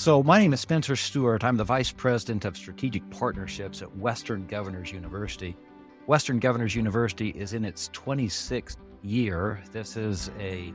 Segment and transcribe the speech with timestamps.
[0.00, 1.44] So, my name is Spencer Stewart.
[1.44, 5.54] I'm the Vice President of Strategic Partnerships at Western Governors University.
[6.06, 9.60] Western Governors University is in its 26th year.
[9.72, 10.72] This is a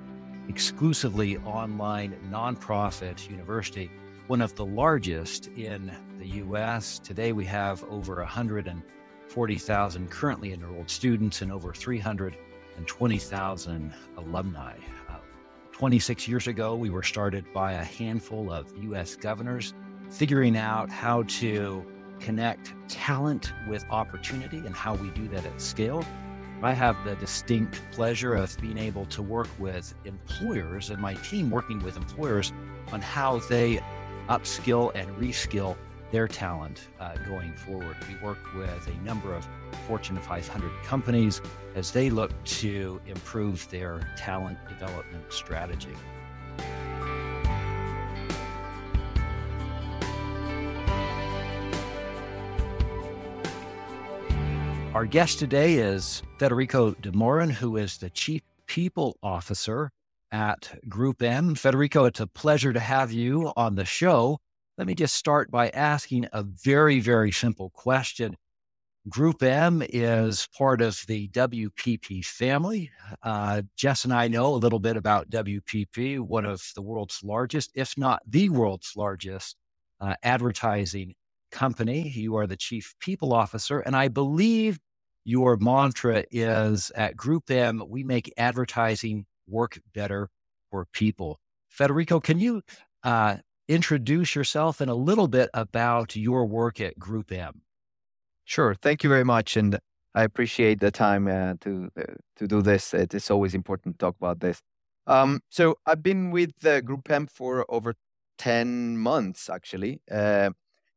[0.47, 3.89] exclusively online nonprofit university,
[4.27, 6.99] one of the largest in the US.
[6.99, 14.75] Today we have over 140,000 currently enrolled students and over 320,000 alumni.
[15.75, 19.73] 26 years ago, we were started by a handful of US governors
[20.09, 21.85] figuring out how to
[22.21, 26.05] connect talent with opportunity and how we do that at scale.
[26.63, 31.49] I have the distinct pleasure of being able to work with employers and my team
[31.49, 32.53] working with employers
[32.93, 33.83] on how they
[34.29, 35.75] upskill and reskill
[36.15, 37.97] their talent uh, going forward.
[38.07, 39.45] We work with a number of
[39.85, 41.41] Fortune 500 companies
[41.75, 45.89] as they look to improve their talent development strategy.
[54.93, 59.91] Our guest today is Federico Demarin, who is the Chief People Officer
[60.31, 61.55] at Group M.
[61.55, 64.39] Federico, it's a pleasure to have you on the show.
[64.77, 68.35] Let me just start by asking a very, very simple question.
[69.07, 72.91] Group M is part of the WPP family.
[73.23, 77.71] Uh, Jess and I know a little bit about WPP, one of the world's largest,
[77.73, 79.55] if not the world's largest,
[80.01, 81.13] uh, advertising
[81.51, 82.09] company.
[82.09, 83.79] You are the chief people officer.
[83.79, 84.77] And I believe
[85.23, 90.29] your mantra is at Group M, we make advertising work better
[90.69, 91.39] for people.
[91.69, 92.61] Federico, can you
[93.03, 93.37] uh,
[93.67, 97.61] introduce yourself and a little bit about your work at Group M.
[98.43, 98.75] Sure.
[98.75, 99.79] Thank you very much, and
[100.13, 102.93] I appreciate the time uh, to uh, to do this.
[102.93, 104.61] It is always important to talk about this.
[105.07, 107.95] Um, so I've been with uh, Group M for over
[108.37, 110.01] ten months, actually.
[110.11, 110.51] Uh,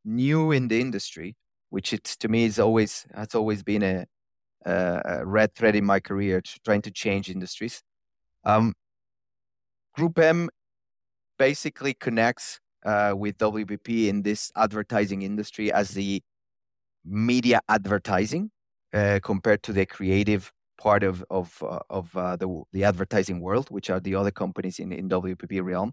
[0.04, 1.36] new in the industry,
[1.70, 4.06] which it's to me is always has always been a,
[4.64, 7.82] a red thread in my career, trying to change industries.
[8.44, 8.74] Um,
[9.94, 10.48] Group M
[11.38, 16.22] basically connects uh, with WPP in this advertising industry as the
[17.04, 18.50] media advertising
[18.92, 23.70] uh, compared to the creative part of of uh, of uh, the the advertising world,
[23.70, 25.92] which are the other companies in in WPP realm.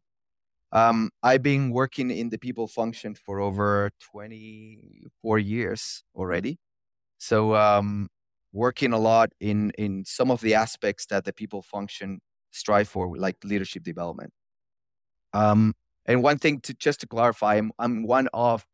[0.72, 6.58] Um, I've been working in the people function for over 24 years already.
[7.18, 8.10] So um,
[8.54, 12.20] working a lot in in some of the aspects that the people function
[12.52, 14.32] strive for, like leadership development.
[15.36, 15.74] Um,
[16.06, 18.66] and one thing to just to clarify, I'm, I'm one of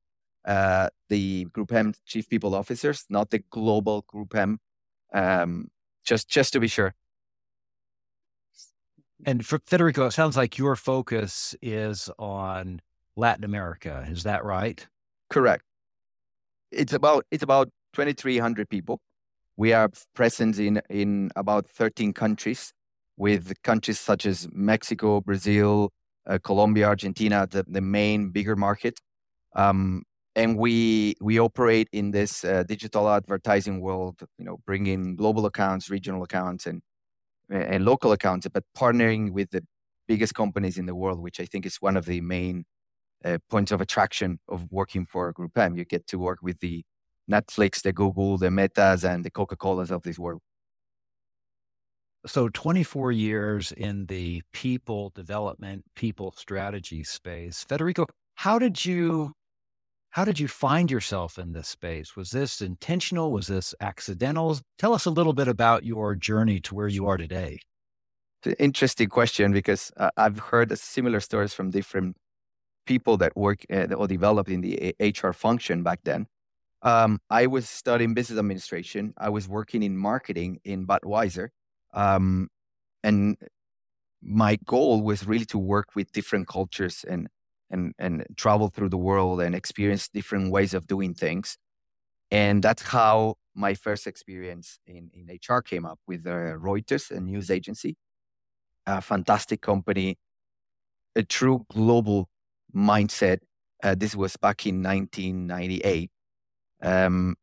[0.46, 4.60] uh, the Group M chief people officers, not the global Group M.
[5.14, 5.70] Um,
[6.04, 6.94] just just to be sure.
[9.26, 12.82] And for Federico, it sounds like your focus is on
[13.16, 14.06] Latin America.
[14.10, 14.86] Is that right?
[15.30, 15.64] Correct.
[16.72, 19.00] It's about it's about 2,300 people.
[19.58, 22.74] We are present in in about 13 countries,
[23.18, 25.92] with countries such as Mexico, Brazil,
[26.28, 29.00] uh, Colombia, Argentina, the, the main bigger market.
[29.56, 30.04] Um,
[30.36, 35.90] and we we operate in this uh, digital advertising world, you know, bringing global accounts,
[35.90, 36.82] regional accounts, and
[37.50, 39.62] and local accounts, but partnering with the
[40.08, 42.64] biggest companies in the world, which I think is one of the main
[43.26, 45.76] uh, points of attraction of working for Group M.
[45.76, 46.84] You get to work with the
[47.30, 50.42] Netflix, the Google, the Metas, and the Coca Colas of this world
[52.26, 58.06] so 24 years in the people development people strategy space federico
[58.36, 59.34] how did you
[60.12, 62.18] how did you find yourself in this space?
[62.18, 63.32] Was this intentional?
[63.32, 64.60] Was this accidental?
[64.78, 67.60] Tell us a little bit about your journey to where you are today.
[68.60, 72.18] Interesting question because uh, i've heard similar stories from different
[72.88, 76.28] people that work uh, or developed in the hr function back then.
[76.82, 79.14] Um, i was studying business administration.
[79.18, 81.50] I was working in marketing in budweiser
[81.94, 82.48] um,
[83.04, 83.38] and
[84.22, 87.28] my goal was really to work with different cultures and
[87.70, 91.58] and and travel through the world and experience different ways of doing things.
[92.30, 97.20] And that's how my first experience in, in HR came up with uh, Reuters, a
[97.20, 97.98] news agency,
[98.86, 100.18] a fantastic company,
[101.16, 102.30] a true global
[102.74, 103.40] mindset.
[103.84, 106.10] Uh, this was back in 1998.
[106.82, 107.36] Um,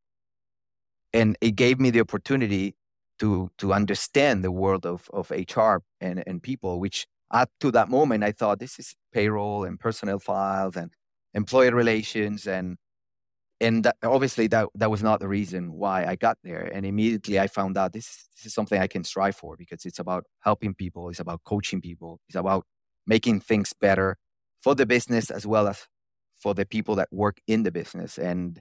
[1.12, 2.75] and it gave me the opportunity
[3.20, 7.88] to to understand the world of of HR and and people, which up to that
[7.91, 10.93] moment I thought this is payroll and personnel files and
[11.35, 12.76] employer relations and
[13.61, 16.70] and that, obviously that that was not the reason why I got there.
[16.73, 19.99] And immediately I found out this this is something I can strive for because it's
[19.99, 22.65] about helping people, it's about coaching people, it's about
[23.06, 24.17] making things better
[24.62, 25.87] for the business as well as
[26.37, 28.19] for the people that work in the business.
[28.19, 28.61] And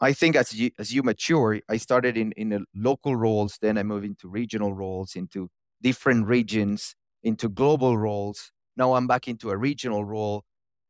[0.00, 3.82] I think as you as you mature, I started in in local roles, then I
[3.82, 5.48] moved into regional roles, into
[5.82, 8.50] different regions, into global roles.
[8.76, 10.44] Now I'm back into a regional role,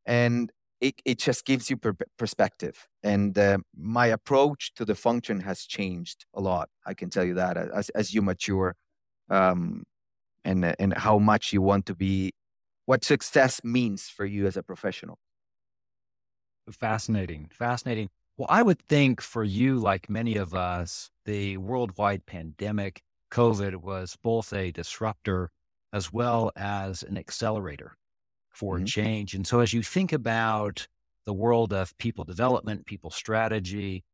[0.05, 0.50] and
[0.81, 2.87] it, it just gives you per- perspective.
[3.03, 6.69] And uh, my approach to the function has changed a lot.
[6.85, 8.75] I can tell you that as as you mature,
[9.31, 9.85] um,
[10.44, 12.32] and and how much you want to be,
[12.87, 15.19] what success means for you as a professional.
[16.70, 18.11] Fascinating, fascinating.
[18.37, 24.19] Well, I would think for you, like many of us, the worldwide pandemic, COVID, was
[24.23, 25.50] both a disruptor
[25.94, 27.97] as well as an accelerator
[28.50, 28.85] for mm-hmm.
[28.85, 29.35] change.
[29.35, 30.87] And so, as you think about
[31.25, 34.05] the world of people development, people strategy,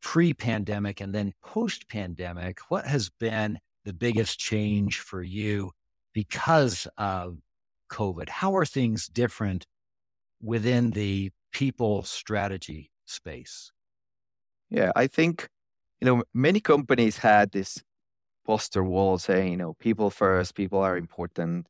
[0.00, 5.72] pre pandemic, and then post pandemic, what has been the biggest change for you
[6.12, 7.38] because of
[7.90, 8.28] COVID?
[8.28, 9.66] How are things different
[10.40, 13.72] within the people strategy space?
[14.70, 15.48] Yeah, I think,
[16.00, 17.82] you know, many companies had this
[18.44, 21.66] poster wall saying, you know, people first, people are important.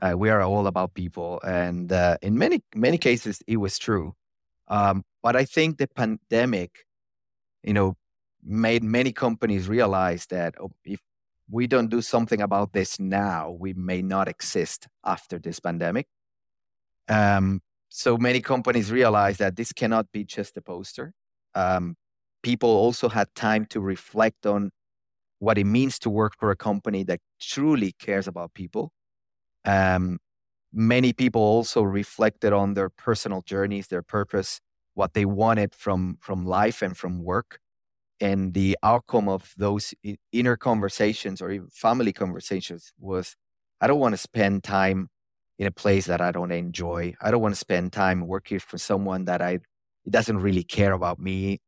[0.00, 1.40] Uh, we are all about people.
[1.44, 4.14] And uh, in many, many cases, it was true.
[4.68, 6.86] Um, but I think the pandemic,
[7.62, 7.96] you know,
[8.44, 11.00] made many companies realize that oh, if
[11.50, 16.06] we don't do something about this now, we may not exist after this pandemic.
[17.08, 17.60] Um,
[17.94, 21.12] so many companies realized that this cannot be just a poster.
[21.54, 21.96] Um,
[22.42, 24.70] people also had time to reflect on
[25.40, 28.92] what it means to work for a company that truly cares about people.
[29.64, 30.18] Um,
[30.72, 34.60] many people also reflected on their personal journeys, their purpose,
[34.94, 37.58] what they wanted from from life and from work,
[38.20, 39.94] and the outcome of those
[40.32, 43.36] inner conversations or even family conversations was,
[43.80, 45.08] I don't want to spend time
[45.62, 47.14] in a place that I don't enjoy.
[47.20, 49.60] I don't want to spend time working for someone that I
[50.10, 51.60] doesn't really care about me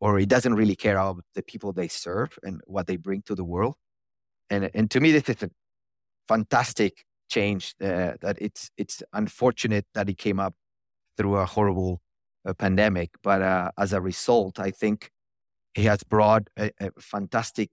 [0.00, 3.34] or it doesn't really care about the people they serve and what they bring to
[3.34, 3.74] the world.
[4.50, 5.50] And and to me, this is a
[6.28, 7.74] fantastic change.
[7.82, 10.54] Uh, that it's it's unfortunate that it came up
[11.16, 12.00] through a horrible
[12.46, 15.10] uh, pandemic, but uh, as a result, I think
[15.74, 17.70] he has brought a, a fantastic,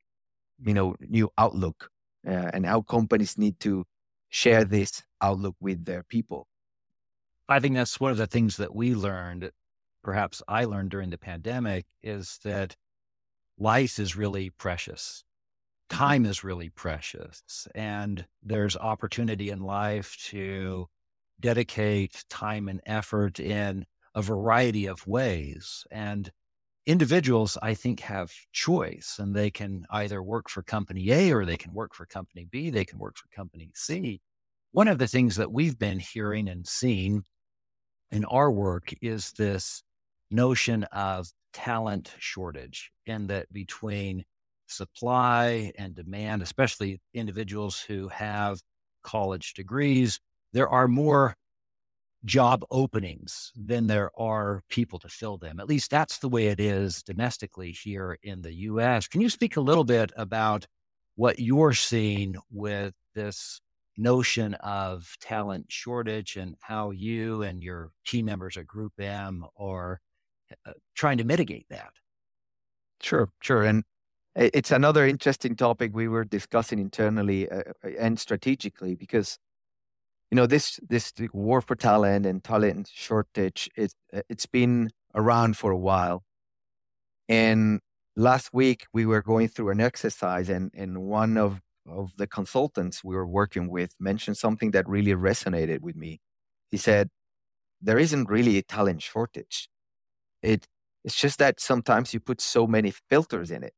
[0.66, 1.90] you know, new outlook,
[2.28, 3.86] uh, and how companies need to
[4.30, 6.48] share this outlook with their people.
[7.50, 9.52] I think that's one of the things that we learned,
[10.04, 12.76] perhaps I learned during the pandemic, is that
[13.58, 15.24] life is really precious.
[15.90, 17.68] Time is really precious.
[17.74, 20.88] And there's opportunity in life to
[21.40, 25.86] dedicate time and effort in a variety of ways.
[25.92, 26.30] And
[26.86, 31.58] individuals, I think, have choice and they can either work for company A or they
[31.58, 34.20] can work for company B, they can work for company C.
[34.72, 37.24] One of the things that we've been hearing and seeing
[38.12, 39.84] in our work is this
[40.30, 44.24] notion of talent shortage, and that between
[44.68, 48.60] supply and demand, especially individuals who have
[49.04, 50.20] college degrees,
[50.54, 51.36] there are more
[52.26, 55.60] job openings than there are people to fill them.
[55.60, 59.08] At least that's the way it is domestically here in the US.
[59.08, 60.68] Can you speak a little bit about
[61.16, 63.62] what you're seeing with this
[63.98, 70.00] notion of talent shortage and how you and your team members at Group M are
[70.66, 71.92] uh, trying to mitigate that?
[73.02, 73.64] Sure, sure.
[73.64, 73.84] And
[74.36, 79.40] it's another interesting topic we were discussing internally uh, uh and strategically because
[80.30, 85.58] you know this this war for talent and talent shortage it uh, it's been around
[85.58, 86.24] for a while
[87.28, 87.80] and
[88.16, 93.04] last week we were going through an exercise and and one of of the consultants
[93.04, 96.20] we were working with mentioned something that really resonated with me.
[96.70, 97.10] He said
[97.82, 99.70] there isn't really a talent shortage.
[100.42, 100.68] It
[101.04, 103.74] it's just that sometimes you put so many filters in it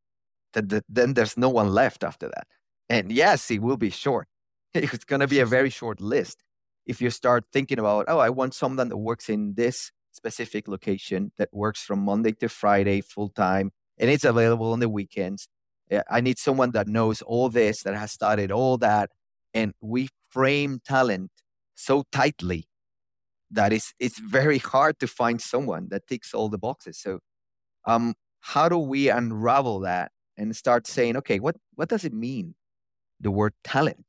[0.54, 2.48] that the, then there's no one left after that.
[2.90, 4.28] And yes it will be short.
[4.74, 6.44] It's going to be a very short list.
[6.86, 11.32] If you start thinking about, oh, I want someone that works in this specific location
[11.38, 15.48] that works from Monday to Friday full time and it's available on the weekends.
[16.10, 19.10] I need someone that knows all this, that has studied all that.
[19.54, 21.32] And we frame talent
[21.76, 22.68] so tightly
[23.52, 27.00] that it's, it's very hard to find someone that ticks all the boxes.
[27.00, 27.20] So,
[27.86, 32.56] um, how do we unravel that and start saying, okay, what, what does it mean,
[33.20, 34.06] the word talent?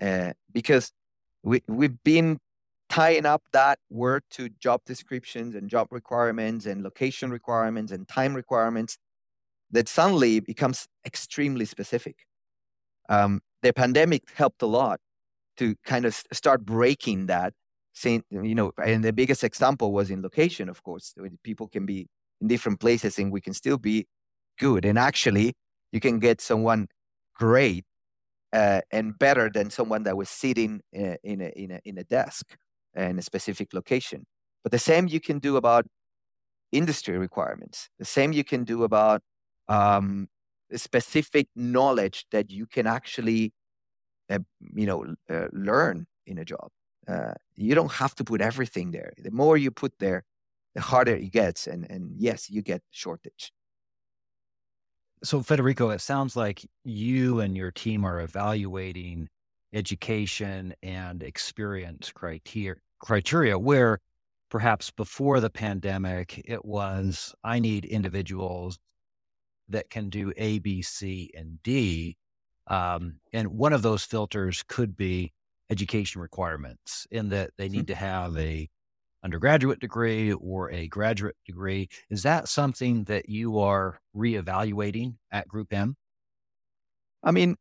[0.00, 0.92] Uh, because
[1.42, 2.38] we, we've been
[2.90, 8.34] tying up that word to job descriptions and job requirements and location requirements and time
[8.34, 8.98] requirements
[9.70, 12.16] that suddenly becomes extremely specific.
[13.08, 15.00] Um, the pandemic helped a lot
[15.58, 17.52] to kind of start breaking that
[17.92, 21.14] saying, you know, and the biggest example was in location, of course.
[21.42, 22.06] People can be
[22.40, 24.06] in different places and we can still be
[24.58, 24.84] good.
[24.84, 25.54] And actually,
[25.92, 26.86] you can get someone
[27.34, 27.84] great
[28.52, 31.80] uh, and better than someone that was sitting in uh, a, in a, in a,
[31.84, 32.56] in a desk
[32.94, 34.24] in a specific location.
[34.62, 35.86] But the same you can do about
[36.72, 37.88] industry requirements.
[37.98, 39.22] The same you can do about
[39.70, 40.28] um,
[40.74, 43.52] specific knowledge that you can actually,
[44.28, 44.40] uh,
[44.74, 46.68] you know, uh, learn in a job.
[47.08, 49.12] Uh, you don't have to put everything there.
[49.16, 50.24] The more you put there,
[50.74, 51.66] the harder it gets.
[51.66, 53.52] And, and yes, you get shortage.
[55.22, 59.28] So, Federico, it sounds like you and your team are evaluating
[59.72, 64.00] education and experience criteria, criteria where
[64.50, 68.78] perhaps before the pandemic, it was I need individuals
[69.70, 72.16] that can do A, B, C, and D.
[72.66, 75.32] Um, and one of those filters could be
[75.70, 77.86] education requirements in that they need mm-hmm.
[77.86, 78.68] to have a
[79.22, 81.88] undergraduate degree or a graduate degree.
[82.08, 85.96] Is that something that you are reevaluating at Group M?
[87.22, 87.56] I mean,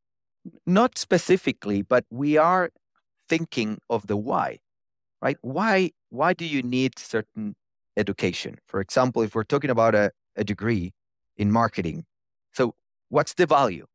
[0.66, 2.70] not specifically, but we are
[3.28, 4.60] thinking of the why,
[5.22, 5.38] right?
[5.42, 7.56] Why why do you need certain
[7.98, 8.58] education?
[8.68, 10.94] For example, if we're talking about a, a degree
[11.40, 12.06] in marketing,
[12.54, 12.76] so
[13.10, 13.88] what's the value?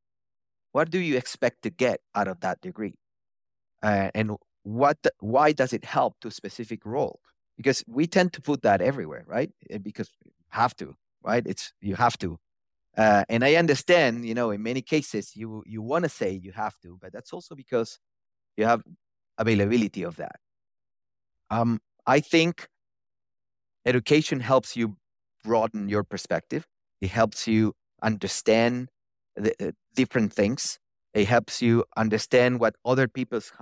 [0.72, 2.96] What do you expect to get out of that degree?
[3.84, 4.32] Uh, and
[4.64, 7.20] what why does it help to a specific role?
[7.56, 9.50] because we tend to put that everywhere, right?
[9.70, 10.10] Eh, because
[10.50, 11.46] have to, right?
[11.46, 12.38] It's you have to.
[12.96, 16.52] Uh, and I understand, you know, in many cases you you want to say you
[16.52, 17.98] have to, but that's also because
[18.56, 18.82] you have
[19.38, 20.36] availability of that.
[21.50, 22.68] Um, I think
[23.86, 24.96] education helps you
[25.42, 26.66] broaden your perspective.
[27.04, 28.88] It helps you understand
[29.36, 30.78] the, uh, different things.
[31.12, 33.52] It helps you understand what other people's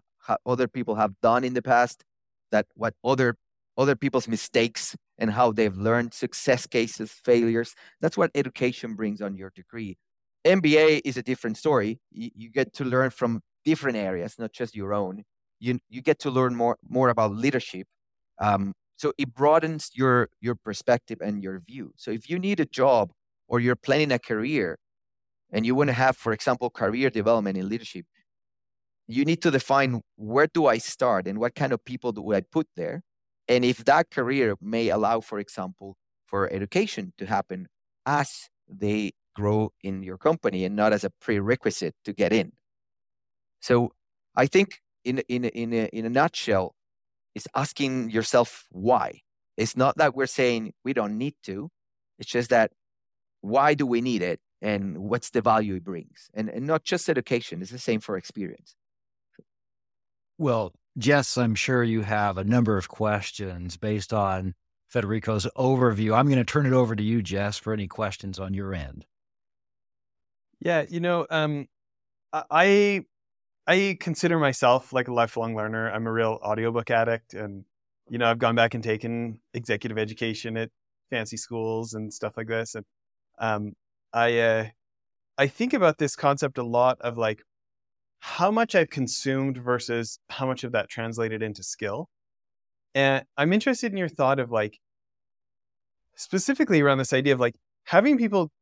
[0.46, 2.04] other people have done in the past,
[2.52, 3.34] that what other
[3.76, 7.75] other people's mistakes and how they've learned success cases, failures.
[8.00, 9.96] That's what education brings on your degree.
[10.44, 11.99] MBA is a different story.
[12.12, 15.25] You, you, get to learn from different areas, not just your own.
[15.58, 17.87] You, you get to learn more, more about leadership.
[18.38, 21.92] Um, so it broadens your, your perspective and your view.
[21.96, 23.11] So if you need a job
[23.52, 24.78] or you're planning a career
[25.52, 28.06] and you want to have, for example, career development in leadership,
[29.06, 32.40] you need to define where do I start and what kind of people do I
[32.40, 33.02] put there
[33.49, 37.66] and if that career may allow, for example, for education to happen
[38.06, 42.52] as they grow in your company and not as a prerequisite to get in.
[43.61, 43.92] So
[44.37, 46.75] I think in, in, in, a, in a nutshell,
[47.35, 49.21] it's asking yourself why.
[49.56, 51.68] It's not that we're saying we don't need to.
[52.18, 52.71] It's just that
[53.42, 56.30] why do we need it and what's the value it brings?
[56.32, 58.75] And, and not just education, it's the same for experience.
[60.38, 64.54] Well, Jess, I'm sure you have a number of questions based on
[64.88, 66.16] Federico's overview.
[66.16, 69.06] I'm going to turn it over to you, Jess, for any questions on your end.
[70.61, 71.66] Yeah, you know, um,
[72.32, 73.04] I
[73.66, 75.90] I consider myself like a lifelong learner.
[75.90, 77.64] I'm a real audiobook addict, and
[78.08, 80.70] you know, I've gone back and taken executive education at
[81.11, 82.75] fancy schools and stuff like this.
[82.75, 82.84] And
[83.42, 83.72] um,
[84.14, 84.66] I uh,
[85.37, 87.42] I think about this concept a lot of like
[88.20, 92.08] how much I've consumed versus how much of that translated into skill.
[92.94, 94.78] And I'm interested in your thought of like,
[96.14, 98.52] specifically around this idea of like having people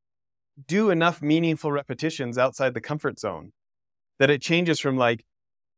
[0.67, 3.53] do enough meaningful repetitions outside the comfort zone
[4.19, 5.25] that it changes from like,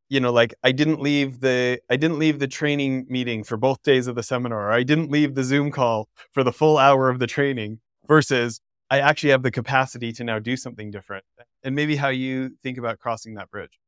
[0.09, 3.82] you know, like I didn't leave the I didn't leave the training meeting for both
[3.82, 7.09] days of the seminar, or I didn't leave the Zoom call for the full hour
[7.09, 8.61] of the training versus
[8.92, 11.25] I actually have the capacity to now do something different.
[11.62, 13.78] And maybe how you think about crossing that bridge.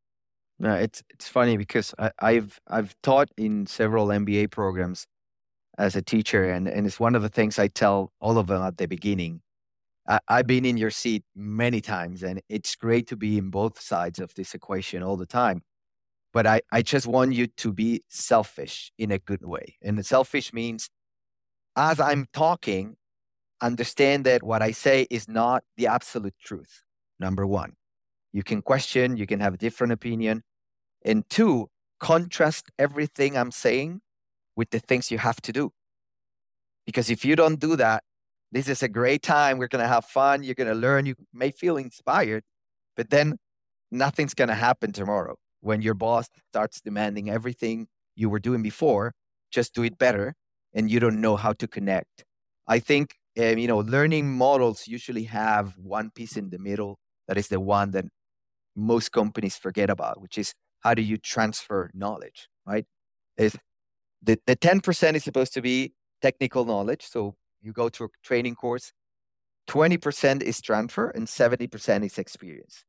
[0.59, 5.07] No, it's it's funny because I, I've I've taught in several MBA programs
[5.77, 8.63] as a teacher, and, and it's one of the things I tell all of them
[8.63, 9.43] at the beginning.
[10.09, 13.79] I, I've been in your seat many times, and it's great to be in both
[13.81, 15.61] sides of this equation all the time.
[16.33, 19.77] But I, I just want you to be selfish in a good way.
[19.83, 20.89] And selfish means
[21.77, 22.97] as I'm talking,
[23.67, 26.83] understand that what I say is not the absolute truth,
[27.19, 27.75] number one.
[28.33, 30.43] You can question, you can have a different opinion.
[31.05, 31.69] And two,
[32.01, 34.01] contrast everything I'm saying
[34.57, 35.73] with the things you have to do.
[36.87, 38.03] Because if you don't do that,
[38.53, 39.59] this is a great time.
[39.59, 40.43] We're going to have fun.
[40.43, 41.07] You're going to learn.
[41.07, 42.45] You may feel inspired,
[42.97, 43.39] but then
[43.91, 49.13] nothing's going to happen tomorrow when your boss starts demanding everything you were doing before.
[49.51, 50.35] Just do it better,
[50.73, 52.25] and you don't know how to connect.
[52.67, 57.37] I think um, you know, learning models usually have one piece in the middle that
[57.37, 58.05] is the one that
[58.77, 62.85] most companies forget about, which is how do you transfer knowledge, right?
[63.37, 63.57] Is
[64.23, 67.07] the, the 10% is supposed to be technical knowledge.
[67.07, 68.93] So you go to a training course,
[69.69, 72.85] 20% is transfer and 70% is experience.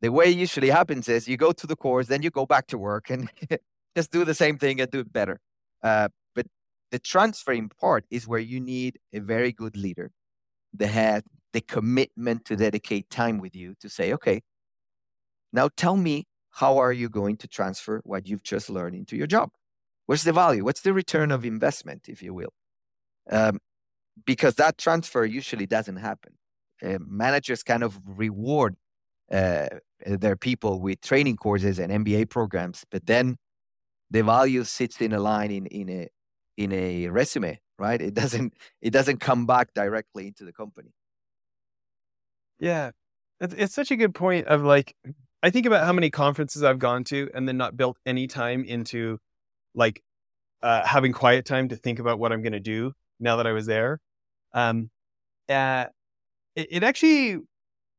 [0.00, 2.66] The way it usually happens is you go to the course, then you go back
[2.68, 3.30] to work and
[3.96, 5.40] just do the same thing and do it better.
[5.82, 6.08] Uh,
[6.92, 10.12] the transferring part is where you need a very good leader
[10.74, 11.22] that has
[11.54, 14.42] the commitment to dedicate time with you to say, okay,
[15.54, 19.26] now tell me how are you going to transfer what you've just learned into your
[19.26, 19.48] job?
[20.04, 20.64] What's the value?
[20.64, 22.52] What's the return of investment, if you will?
[23.30, 23.58] Um,
[24.26, 26.34] because that transfer usually doesn't happen.
[26.84, 28.76] Uh, managers kind of reward
[29.30, 29.68] uh,
[30.04, 33.36] their people with training courses and MBA programs, but then
[34.10, 36.08] the value sits in a line in, in a
[36.64, 38.00] in a resume, right?
[38.00, 40.90] It doesn't it doesn't come back directly into the company.
[42.58, 42.92] Yeah,
[43.40, 44.46] it's, such a good point.
[44.46, 44.94] Of like,
[45.42, 48.64] I think about how many conferences I've gone to and then not built any time
[48.64, 49.18] into
[49.74, 50.02] like
[50.62, 53.52] uh, having quiet time to think about what I'm going to do now that I
[53.52, 53.98] was there.
[54.52, 54.90] Um,
[55.48, 55.86] uh,
[56.54, 57.38] it, it actually,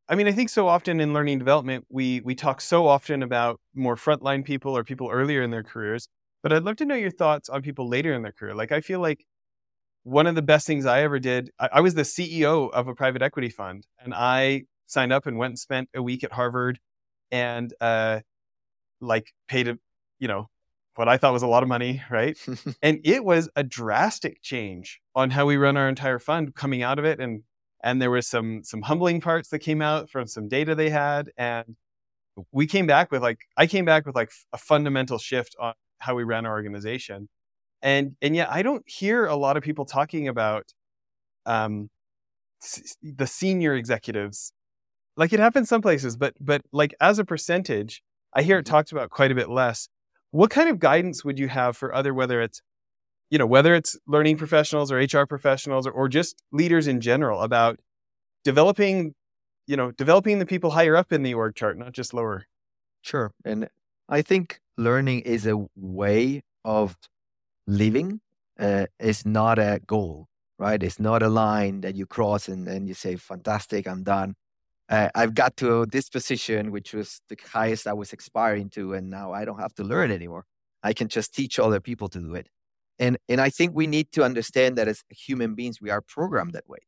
[0.07, 3.59] I mean, I think so often in learning development, we we talk so often about
[3.75, 6.07] more frontline people or people earlier in their careers.
[6.43, 8.53] But I'd love to know your thoughts on people later in their career.
[8.53, 9.25] Like, I feel like
[10.03, 12.95] one of the best things I ever did, I, I was the CEO of a
[12.95, 16.79] private equity fund, and I signed up and went and spent a week at Harvard,
[17.31, 18.19] and uh,
[19.01, 19.77] like paid a,
[20.19, 20.49] you know,
[20.95, 22.37] what I thought was a lot of money, right?
[22.81, 26.99] and it was a drastic change on how we run our entire fund coming out
[26.99, 27.19] of it.
[27.19, 27.43] And
[27.83, 31.31] and there was some some humbling parts that came out from some data they had.
[31.37, 31.75] And
[32.51, 35.73] we came back with like I came back with like a fundamental shift on
[36.03, 37.29] how we ran our organization.
[37.81, 40.65] And and yet I don't hear a lot of people talking about
[41.45, 41.89] um
[43.01, 44.53] the senior executives.
[45.17, 48.01] Like it happens some places, but but like as a percentage,
[48.33, 48.73] I hear it mm-hmm.
[48.73, 49.89] talked about quite a bit less
[50.33, 52.61] what kind of guidance would you have for other whether it's
[53.29, 57.41] you know whether it's learning professionals or hr professionals or, or just leaders in general
[57.41, 57.79] about
[58.43, 59.13] developing
[59.67, 62.45] you know developing the people higher up in the org chart not just lower
[63.03, 63.69] sure and
[64.09, 66.95] i think learning is a way of
[67.67, 68.19] living
[68.59, 72.87] uh, it's not a goal right it's not a line that you cross and then
[72.87, 74.35] you say fantastic i'm done
[74.89, 79.09] uh, I've got to this position, which was the highest I was aspiring to, and
[79.09, 80.45] now I don't have to learn anymore.
[80.83, 82.47] I can just teach other people to do it.
[82.99, 86.53] And and I think we need to understand that as human beings, we are programmed
[86.53, 86.79] that way.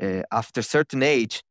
[0.00, 1.42] Uh, after certain age,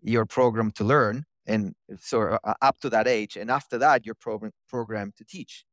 [0.00, 4.14] you're programmed to learn, and so uh, up to that age, and after that, you're
[4.14, 5.64] program, programmed to teach,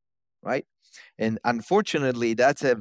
[0.41, 0.65] right?
[1.19, 2.77] And unfortunately, that's a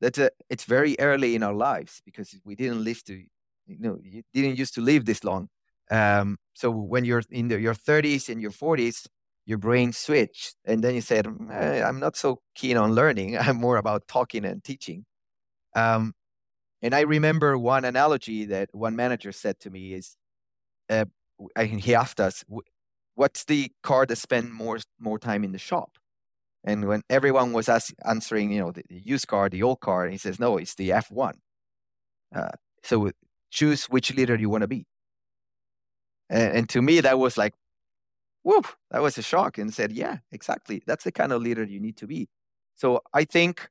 [0.00, 3.14] that's a it's very early in our lives because we didn't live to
[3.66, 5.48] you know you didn't used to live this long
[5.90, 9.06] um, so when you're in the, your 30s and your 40s,
[9.44, 13.36] your brain switched, and then you said, eh, "I'm not so keen on learning.
[13.38, 15.04] I'm more about talking and teaching."
[15.74, 16.14] Um,
[16.82, 20.16] and I remember one analogy that one manager said to me is,
[20.88, 21.06] uh,
[21.66, 22.44] he asked us,
[23.14, 25.98] "What's the car that spend more more time in the shop?"
[26.64, 30.08] And when everyone was ask, answering, you know, the, the, used car, the old car,
[30.08, 31.34] he says, "No, it's the F1."
[32.34, 32.50] Uh,
[32.82, 33.10] so
[33.50, 34.86] choose which leader you want to be.
[36.28, 37.54] And, and to me, that was like,
[38.42, 39.58] whoop, that was a shock.
[39.58, 40.82] And said, yeah, exactly.
[40.86, 42.28] That's the kind of leader you need to be.
[42.76, 43.68] So I think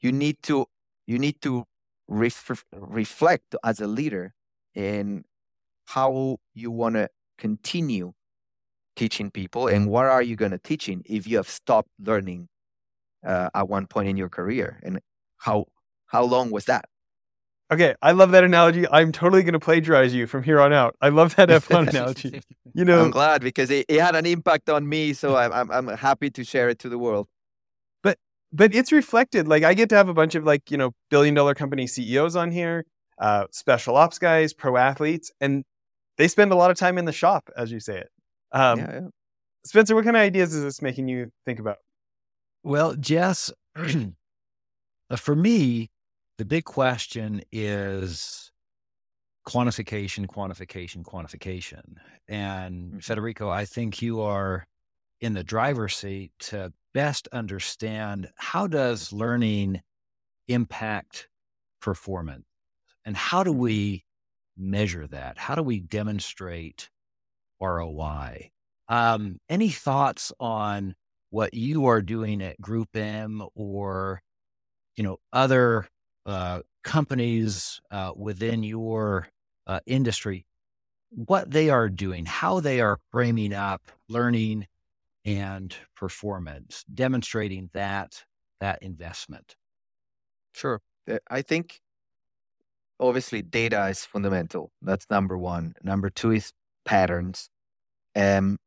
[0.00, 0.66] you need to
[1.06, 1.64] you need to
[2.08, 4.34] ref- reflect as a leader
[4.74, 5.24] in
[5.94, 8.12] how you want to continue
[8.96, 12.48] teaching people and what are you going to teaching if you have stopped learning
[13.26, 15.00] uh, at one point in your career and
[15.38, 15.66] how
[16.06, 16.84] how long was that
[17.72, 18.86] Okay, I love that analogy.
[18.90, 20.94] I'm totally going to plagiarize you from here on out.
[21.00, 22.42] I love that F1 analogy.
[22.74, 25.70] You know, I'm glad because it, it had an impact on me, so I'm, I'm
[25.70, 27.28] I'm happy to share it to the world.
[28.02, 28.18] But
[28.52, 29.48] but it's reflected.
[29.48, 32.36] Like I get to have a bunch of like you know billion dollar company CEOs
[32.36, 32.84] on here,
[33.18, 35.64] uh, special ops guys, pro athletes, and
[36.22, 38.08] they spend a lot of time in the shop, as you say it.
[38.52, 39.00] Um, yeah, yeah.
[39.64, 41.78] Spencer, what kind of ideas is this making you think about?
[42.62, 43.50] Well, Jess,
[45.16, 45.90] for me,
[46.38, 48.52] the big question is
[49.48, 51.96] quantification, quantification, quantification.
[52.28, 52.98] And mm-hmm.
[52.98, 54.64] Federico, I think you are
[55.20, 59.80] in the driver's seat to best understand how does learning
[60.46, 61.26] impact
[61.80, 62.46] performance
[63.04, 64.04] and how do we
[64.56, 65.38] measure that?
[65.38, 66.90] How do we demonstrate
[67.60, 68.50] ROI?
[68.88, 70.94] Um, any thoughts on
[71.30, 74.22] what you are doing at Group M or
[74.96, 75.88] you know other
[76.26, 79.28] uh, companies uh, within your
[79.66, 80.46] uh, industry,
[81.10, 84.66] what they are doing, how they are framing up learning
[85.24, 88.24] and performance, demonstrating that
[88.60, 89.56] that investment?
[90.54, 90.80] Sure.
[91.10, 91.80] Uh, I think
[93.02, 94.70] obviously data is fundamental.
[94.80, 95.74] That's number one.
[95.82, 96.52] Number two is
[96.84, 97.50] patterns.
[98.14, 98.58] Um,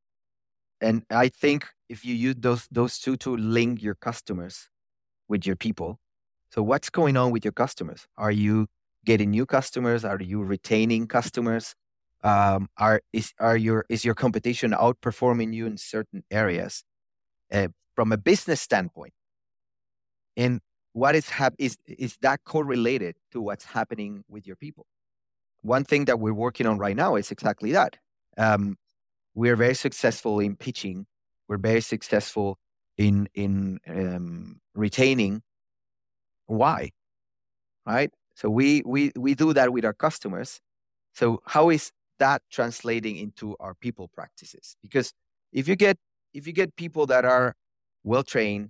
[0.82, 4.70] and I think if you use those those two to link your customers
[5.28, 6.00] with your people.
[6.52, 8.06] So what's going on with your customers?
[8.18, 8.68] Are you
[9.06, 10.04] getting new customers?
[10.04, 11.74] Are you retaining customers?
[12.24, 16.84] Um, are is are your is your competition outperforming you in certain areas
[17.52, 19.14] uh, from a business standpoint?
[20.36, 20.60] And
[20.96, 24.86] what is hap- is is that correlated to what's happening with your people?
[25.62, 27.98] One thing that we're working on right now is exactly that.
[28.38, 28.78] Um,
[29.34, 31.06] we're very successful in pitching.
[31.50, 32.58] We're very successful
[32.98, 35.42] in in um, retaining.
[36.46, 36.92] Why?
[37.86, 38.12] Right.
[38.36, 40.62] So we we we do that with our customers.
[41.14, 44.78] So how is that translating into our people practices?
[44.82, 45.12] Because
[45.52, 45.98] if you get
[46.34, 47.54] if you get people that are
[48.06, 48.70] well trained,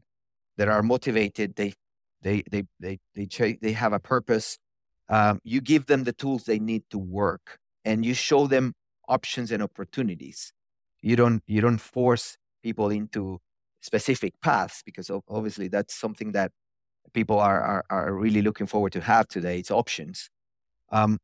[0.57, 1.73] that are motivated, they
[2.25, 4.57] they they they they they have a purpose.
[5.07, 8.73] Um, you give them the tools they need to work, and you show them
[9.07, 10.51] options and opportunities.
[11.01, 13.39] You don't you don't force people into
[13.79, 16.51] specific paths because obviously that's something that
[17.13, 19.59] people are, are, are really looking forward to have today.
[19.59, 20.29] It's options.
[20.91, 21.19] Um,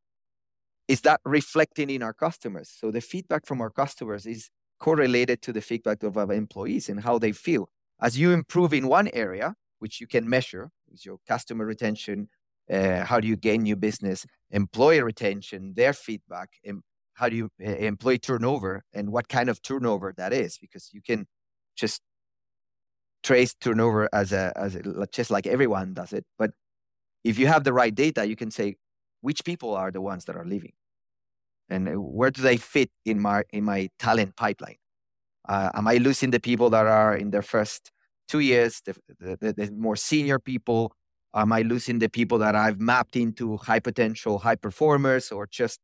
[0.87, 2.69] is that reflecting in our customers?
[2.69, 7.01] So the feedback from our customers is correlated to the feedback of our employees and
[7.01, 7.69] how they feel.
[7.99, 12.29] As you improve in one area, which you can measure, is your customer retention,
[12.71, 16.81] uh, how do you gain new business, employee retention, their feedback, and
[17.15, 21.01] how do you uh, employee turnover, and what kind of turnover that is, because you
[21.01, 21.27] can
[21.75, 22.01] just
[23.23, 26.25] trace turnover as a as a, just like everyone does it.
[26.37, 26.51] But
[27.23, 28.75] if you have the right data, you can say
[29.21, 30.73] which people are the ones that are leaving,
[31.69, 34.77] and uh, where do they fit in my in my talent pipeline.
[35.49, 37.91] Uh, am I losing the people that are in their first
[38.27, 40.93] two years, the, the, the, more senior people?
[41.33, 45.79] Am I losing the people that I've mapped into high potential, high performers, or just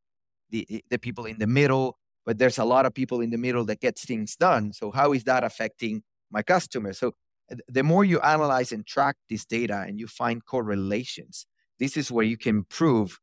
[0.49, 1.97] the the people in the middle?
[2.25, 4.73] But there's a lot of people in the middle that gets things done.
[4.73, 6.99] So how is that affecting my customers?
[6.99, 7.13] So
[7.49, 11.45] uh, the more you analyze and track this data and you find correlations,
[11.79, 13.19] this is where you can prove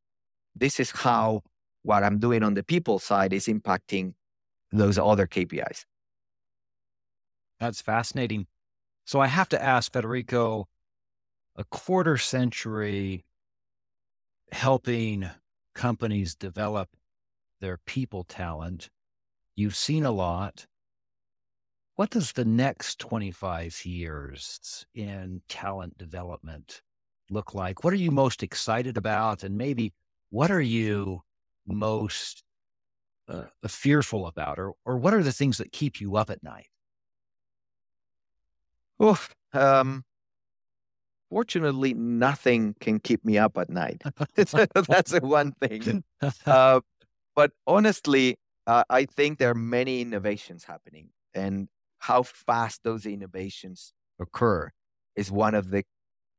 [0.56, 1.42] this is how
[1.82, 4.14] what I'm doing on the people side is impacting
[4.72, 5.84] those other KPIs.
[7.60, 8.46] That's fascinating.
[9.04, 10.68] So I have to ask Federico,
[11.56, 13.24] a quarter century
[14.50, 15.28] helping
[15.74, 16.88] companies develop
[17.60, 18.88] their people talent.
[19.56, 20.66] You've seen a lot.
[21.96, 26.82] What does the next 25 years in talent development
[27.30, 27.84] look like?
[27.84, 29.44] What are you most excited about?
[29.44, 29.92] And maybe
[30.30, 31.22] what are you
[31.66, 32.42] most
[33.28, 34.58] uh, fearful about?
[34.58, 36.66] Or, or what are the things that keep you up at night?
[39.04, 40.04] Oof, um,
[41.30, 44.02] fortunately, nothing can keep me up at night.
[44.34, 44.52] That's
[45.10, 46.04] the one thing.
[46.46, 46.80] Uh,
[47.36, 48.36] but honestly,
[48.66, 51.10] uh, I think there are many innovations happening.
[51.34, 54.70] And how fast those innovations occur
[55.16, 55.84] is one of the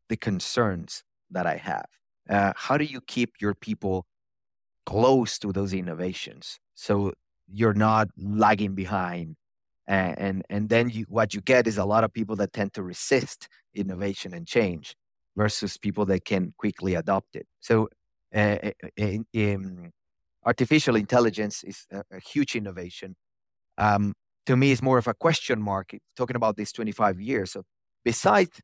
[0.09, 1.85] the concerns that I have.
[2.29, 4.05] Uh, how do you keep your people
[4.85, 7.13] close to those innovations so
[7.47, 9.35] you're not lagging behind?
[9.87, 12.83] And and, then you, what you get is a lot of people that tend to
[12.83, 14.95] resist innovation and change
[15.37, 17.45] versus people that can quickly adopt it.
[17.59, 17.89] So
[18.33, 18.57] uh,
[18.97, 19.91] in, in
[20.43, 23.15] artificial intelligence is a, a huge innovation.
[23.77, 24.13] Um,
[24.45, 27.63] to me is more of a question mark talking about these 25 years so
[28.03, 28.61] besides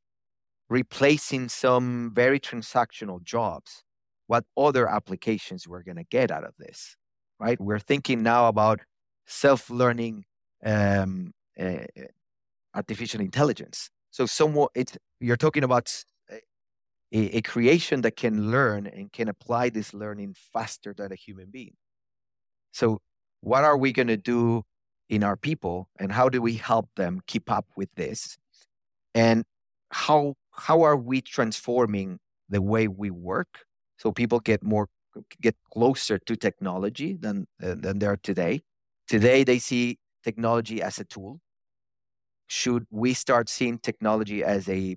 [0.69, 3.83] replacing some very transactional jobs
[4.27, 6.95] what other applications we're going to get out of this
[7.39, 8.81] right we're thinking now about
[9.25, 10.23] self-learning
[10.65, 11.85] um, uh,
[12.73, 13.89] artificial intelligence.
[14.11, 16.03] So somewhat it's you're talking about
[17.11, 21.49] a, a creation that can learn and can apply this learning faster than a human
[21.51, 21.75] being.
[22.71, 23.01] So
[23.41, 24.63] what are we going to do
[25.09, 28.37] in our people and how do we help them keep up with this?
[29.13, 29.43] And
[29.89, 32.19] how how are we transforming
[32.49, 33.65] the way we work
[33.97, 34.87] so people get more
[35.41, 38.61] get closer to technology than than they are today?
[39.07, 41.39] Today they see technology as a tool
[42.47, 44.95] should we start seeing technology as a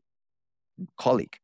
[0.99, 1.37] colleague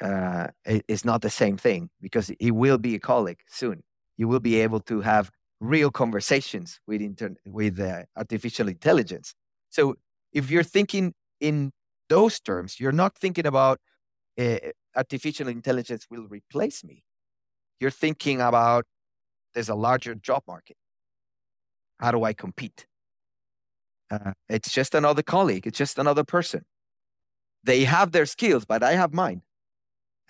[0.00, 3.82] uh, it, it's not the same thing because it will be a colleague soon
[4.16, 9.34] you will be able to have real conversations with inter- with uh, artificial intelligence.
[9.70, 9.96] So
[10.32, 11.72] if you're thinking in
[12.08, 13.78] those terms, you're not thinking about
[14.38, 14.58] uh,
[14.94, 17.02] artificial intelligence will replace me.
[17.80, 18.84] You're thinking about
[19.54, 20.76] there's a larger job market.
[21.98, 22.86] How do I compete?
[24.10, 25.66] Uh, it's just another colleague.
[25.66, 26.64] It's just another person.
[27.64, 29.42] they have their skills, but I have mine.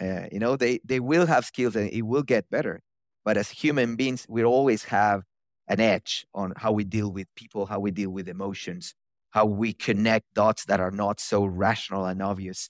[0.01, 2.81] Uh, you know, they they will have skills and it will get better.
[3.25, 5.23] But as human beings, we always have
[5.69, 8.95] an edge on how we deal with people, how we deal with emotions,
[9.31, 12.69] how we connect dots that are not so rational and obvious.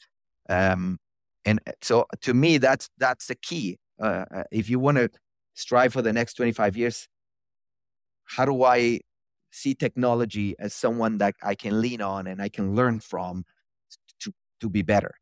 [0.48, 0.98] Um,
[1.44, 3.78] and uh, so, to me, that's that's the key.
[4.00, 5.10] Uh, uh if you want to
[5.54, 7.08] strive for the next 25 years,
[8.26, 9.00] how do I
[9.50, 13.44] see technology as someone that I can lean on and I can learn from
[14.20, 15.14] to to be better?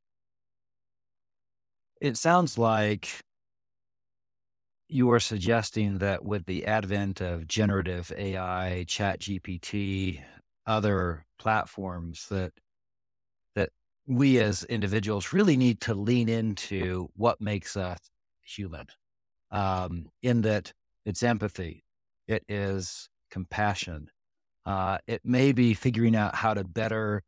[2.00, 3.22] It sounds like
[4.88, 10.22] you are suggesting that with the advent of generative AI, chat GPT,
[10.66, 12.52] other platforms that
[13.54, 13.70] that
[14.06, 17.98] we as individuals really need to lean into what makes us
[18.42, 18.86] human.
[19.50, 20.72] Um, in that
[21.04, 21.83] it's empathy,
[22.26, 24.08] it is compassion,
[24.66, 27.22] uh, it may be figuring out how to better,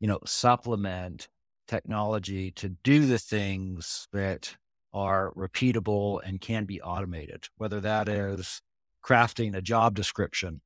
[0.00, 1.28] you know, supplement
[1.68, 4.56] technology to do the things that
[4.92, 8.60] are repeatable and can be automated, whether that is
[9.04, 10.60] crafting a job description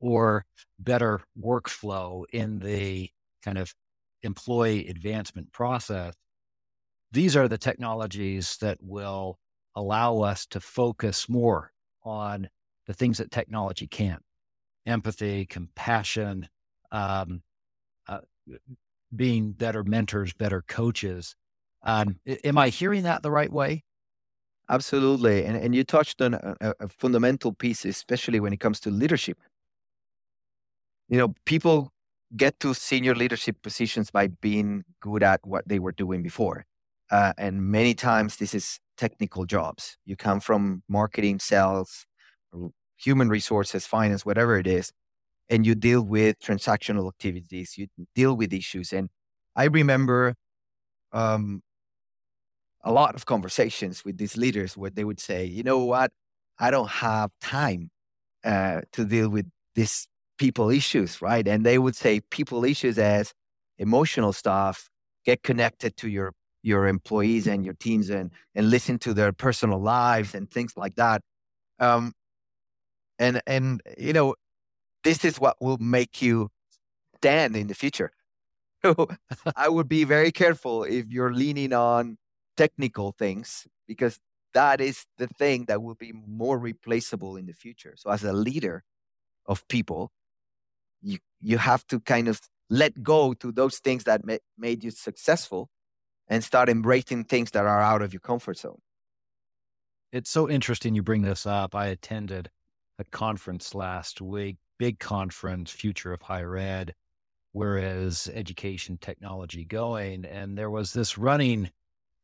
[0.00, 0.44] or
[0.78, 3.08] better workflow in the
[3.42, 3.74] kind of
[4.22, 6.14] employee advancement process.
[7.10, 9.38] These are the technologies that will
[9.74, 11.72] allow us to focus more
[12.04, 12.48] on
[12.86, 14.22] the things that technology can't
[14.86, 16.48] empathy, compassion,
[16.90, 17.42] um,
[18.08, 18.18] uh,
[19.14, 21.36] being better mentors, better coaches.
[21.82, 23.84] Um, am I hearing that the right way?
[24.68, 25.44] Absolutely.
[25.44, 29.38] And, and you touched on a, a fundamental piece, especially when it comes to leadership.
[31.08, 31.92] You know, people
[32.36, 36.64] get to senior leadership positions by being good at what they were doing before.
[37.10, 39.98] Uh, and many times this is technical jobs.
[40.06, 42.06] You come from marketing, sales,
[43.02, 44.92] human resources, finance, whatever it is,
[45.48, 48.92] and you deal with transactional activities, you deal with issues.
[48.92, 49.08] And
[49.56, 50.34] I remember
[51.12, 51.62] um,
[52.84, 56.10] a lot of conversations with these leaders where they would say, you know what,
[56.58, 57.90] I don't have time
[58.44, 61.46] uh, to deal with these people issues, right?
[61.46, 63.32] And they would say people issues as
[63.78, 64.88] emotional stuff,
[65.24, 66.32] get connected to your
[66.64, 70.94] your employees and your teams and and listen to their personal lives and things like
[70.96, 71.22] that.
[71.78, 72.12] Um,
[73.22, 74.34] and and you know
[75.04, 76.50] this is what will make you
[77.16, 78.12] stand in the future.
[78.84, 79.06] So
[79.54, 82.18] i would be very careful if you're leaning on
[82.56, 84.18] technical things because
[84.54, 87.94] that is the thing that will be more replaceable in the future.
[87.96, 88.82] So as a leader
[89.46, 90.10] of people
[91.00, 94.90] you you have to kind of let go to those things that ma- made you
[94.90, 95.68] successful
[96.26, 98.80] and start embracing things that are out of your comfort zone.
[100.12, 101.74] It's so interesting you bring this up.
[101.74, 102.50] I attended
[103.02, 106.94] a conference last week, big conference, Future of Higher Ed,
[107.52, 110.24] whereas education technology going.
[110.24, 111.70] And there was this running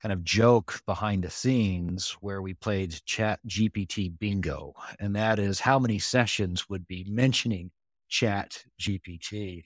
[0.01, 4.73] kind of joke behind the scenes where we played chat GPT bingo.
[5.01, 7.73] And that is how many sessions would be mentioning
[8.09, 9.65] chat GPT.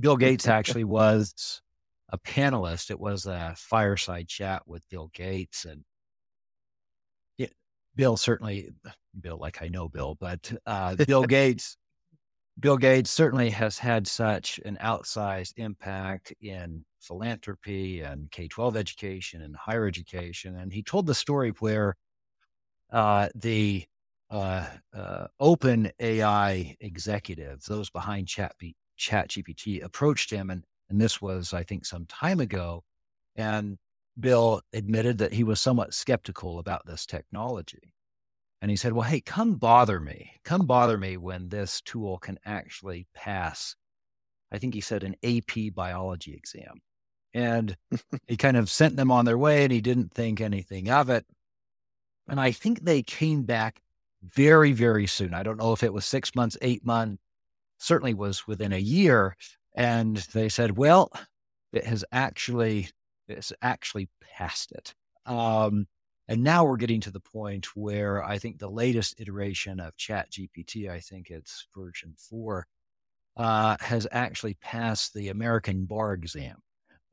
[0.00, 1.60] Bill Gates actually was
[2.08, 2.90] a panelist.
[2.90, 5.66] It was a fireside chat with Bill Gates.
[5.66, 5.84] And
[7.98, 8.70] Bill certainly,
[9.20, 11.76] Bill, like I know Bill, but uh, Bill Gates,
[12.60, 19.42] Bill Gates certainly has had such an outsized impact in philanthropy and K 12 education
[19.42, 20.54] and higher education.
[20.54, 21.96] And he told the story where
[22.92, 23.84] uh, the
[24.30, 28.54] uh, uh, open AI executives, those behind Chat,
[28.96, 30.50] Chat GPT, approached him.
[30.50, 32.84] And, and this was, I think, some time ago.
[33.34, 33.76] And
[34.20, 37.94] Bill admitted that he was somewhat skeptical about this technology.
[38.60, 40.32] And he said, Well, hey, come bother me.
[40.44, 43.76] Come bother me when this tool can actually pass,
[44.50, 46.80] I think he said, an AP biology exam.
[47.34, 47.76] And
[48.26, 51.24] he kind of sent them on their way and he didn't think anything of it.
[52.28, 53.80] And I think they came back
[54.22, 55.34] very, very soon.
[55.34, 57.22] I don't know if it was six months, eight months,
[57.78, 59.36] certainly was within a year.
[59.74, 61.12] And they said, Well,
[61.72, 62.90] it has actually
[63.28, 64.94] it's actually past it.
[65.26, 65.86] Um,
[66.28, 70.30] and now we're getting to the point where I think the latest iteration of Chat
[70.30, 72.66] GPT, I think it's version four,
[73.36, 76.56] uh, has actually passed the American bar exam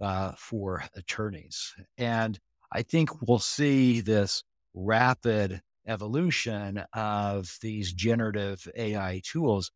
[0.01, 1.73] uh, for attorneys.
[1.97, 2.37] And
[2.71, 9.71] I think we'll see this rapid evolution of these generative AI tools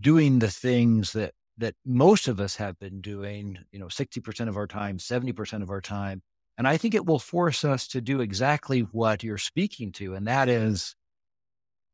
[0.00, 4.56] doing the things that that most of us have been doing, you know, 60% of
[4.56, 6.22] our time, 70% of our time.
[6.58, 10.14] And I think it will force us to do exactly what you're speaking to.
[10.14, 10.94] And that is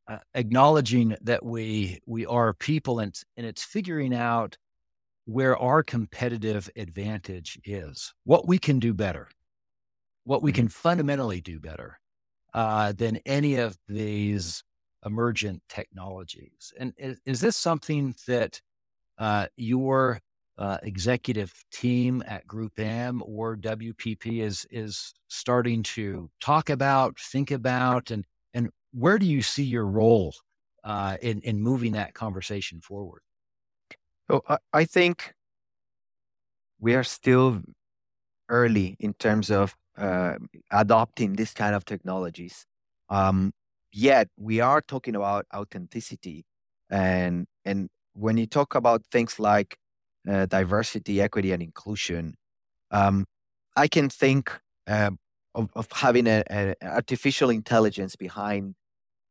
[0.08, 4.56] uh, acknowledging that we, we are people and, and it's figuring out
[5.24, 9.28] where our competitive advantage is, what we can do better,
[10.24, 11.98] what we can fundamentally do better
[12.54, 14.62] uh, than any of these
[15.04, 16.72] emergent technologies.
[16.78, 18.60] And is, is this something that
[19.18, 20.20] uh, your
[20.58, 27.50] uh, executive team at Group M or WPP is is starting to talk about, think
[27.50, 28.24] about, and
[28.54, 30.34] and where do you see your role
[30.84, 33.20] uh, in in moving that conversation forward?
[34.30, 35.34] So I, I think
[36.80, 37.62] we are still
[38.48, 40.36] early in terms of uh,
[40.70, 42.66] adopting this kind of technologies.
[43.08, 43.52] Um,
[43.92, 46.44] yet we are talking about authenticity,
[46.90, 49.76] and and when you talk about things like
[50.28, 52.34] uh, diversity, equity, and inclusion,
[52.90, 53.26] um,
[53.76, 55.10] I can think uh,
[55.54, 58.74] of, of, having an artificial intelligence behind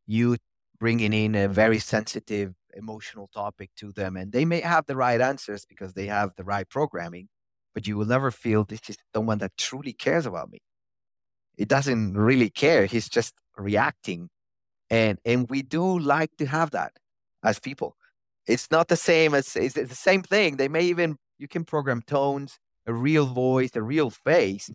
[0.05, 0.37] you
[0.79, 5.21] bringing in a very sensitive emotional topic to them and they may have the right
[5.21, 7.29] answers because they have the right programming
[7.73, 10.59] but you will never feel this is someone that truly cares about me.
[11.57, 14.29] It doesn't really care he's just reacting
[14.89, 16.91] and and we do like to have that
[17.41, 17.95] as people
[18.47, 20.57] it's not the same as it's the same thing.
[20.57, 24.69] They may even you can program tones a real voice a real face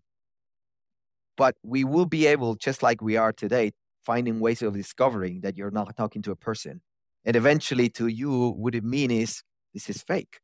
[1.41, 5.57] but we will be able just like we are today finding ways of discovering that
[5.57, 6.83] you're not talking to a person.
[7.25, 10.41] And eventually to you what it mean is this is fake.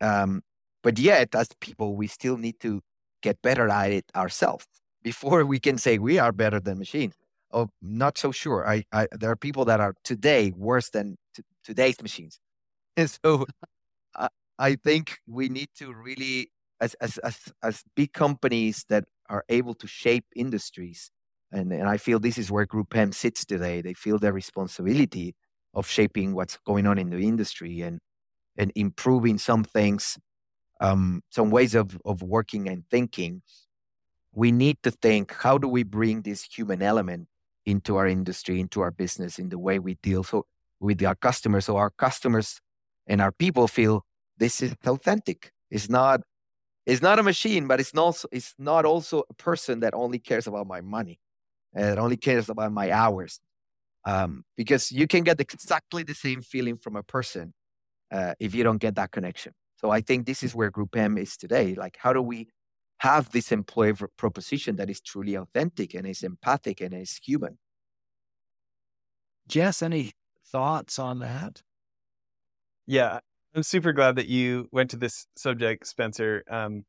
[0.00, 0.42] Um,
[0.84, 2.80] but yet as people we still need to
[3.22, 4.66] get better at it ourselves
[5.02, 7.14] before we can say we are better than machines
[7.52, 8.68] oh not so sure.
[8.68, 11.16] I, I there are people that are today worse than
[11.70, 12.34] today's machines.
[12.98, 13.46] And so
[14.16, 14.28] I,
[14.58, 16.50] I think we need to really
[16.80, 21.00] as, as as as big companies that are able to shape industries
[21.52, 23.76] and, and i feel this is where group m sits today.
[23.82, 25.34] They feel their responsibility
[25.74, 28.00] of shaping what's going on in the industry and
[28.60, 30.18] and improving some things,
[30.80, 33.42] um, some ways of of working and thinking.
[34.34, 37.28] We need to think: how do we bring this human element
[37.64, 40.22] into our industry, into our business, in the way we deal?
[40.24, 40.46] So
[40.80, 42.60] with our customers, so our customers
[43.06, 44.04] and our people feel
[44.36, 45.52] this is authentic.
[45.70, 46.20] It's not
[46.86, 50.46] it's not a machine, but it's not it's not also a person that only cares
[50.46, 51.20] about my money
[51.74, 53.40] and only cares about my hours
[54.04, 57.52] um, because you can get exactly the same feeling from a person
[58.10, 59.52] uh, if you don't get that connection.
[59.76, 61.74] So I think this is where Group M is today.
[61.74, 62.48] Like, how do we
[63.00, 67.58] have this employee proposition that is truly authentic and is empathic and is human?
[69.46, 70.12] Jess, any
[70.50, 71.62] thoughts on that?
[72.86, 73.20] Yeah,
[73.54, 76.42] I'm super glad that you went to this subject, Spencer.
[76.50, 76.84] Um,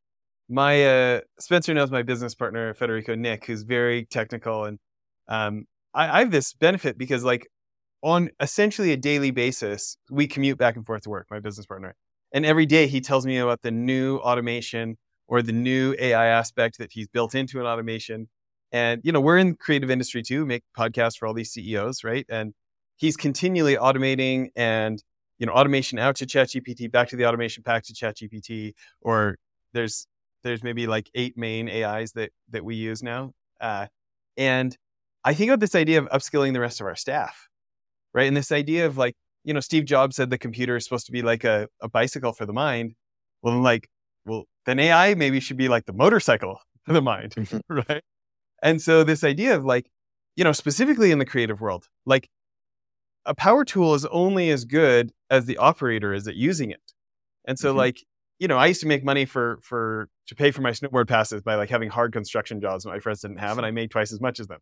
[0.47, 4.79] my uh, Spencer knows my business partner Federico Nick, who's very technical, and
[5.27, 7.47] um, I, I have this benefit because like
[8.01, 11.95] on essentially a daily basis, we commute back and forth to work, my business partner.
[12.31, 16.77] And every day he tells me about the new automation or the new AI aspect
[16.77, 18.29] that he's built into an automation.
[18.71, 22.25] And, you know, we're in creative industry too, make podcasts for all these CEOs, right?
[22.29, 22.53] And
[22.99, 25.01] he's continually automating and,
[25.39, 29.37] you know, automation out to ChatGPT, back to the automation back to ChatGPT, or
[29.73, 30.05] there's
[30.43, 33.31] there's maybe like eight main AIs that that we use now.
[33.59, 33.87] Uh,
[34.37, 34.77] and
[35.23, 37.47] I think about this idea of upskilling the rest of our staff,
[38.13, 38.27] right?
[38.27, 41.11] And this idea of like, you know, Steve Jobs said the computer is supposed to
[41.11, 42.95] be like a, a bicycle for the mind.
[43.41, 43.89] Well, then like,
[44.25, 47.79] well, then AI maybe should be like the motorcycle for the mind, mm-hmm.
[47.89, 48.03] right?
[48.61, 49.89] And so this idea of like,
[50.35, 52.29] you know, specifically in the creative world, like
[53.29, 56.81] a power tool is only as good as the operator is at using it.
[57.45, 57.77] And so mm-hmm.
[57.77, 58.03] like,
[58.39, 61.41] you know, I used to make money for for to pay for my snowboard passes
[61.41, 64.11] by like having hard construction jobs that my friends didn't have, and I made twice
[64.11, 64.59] as much as them.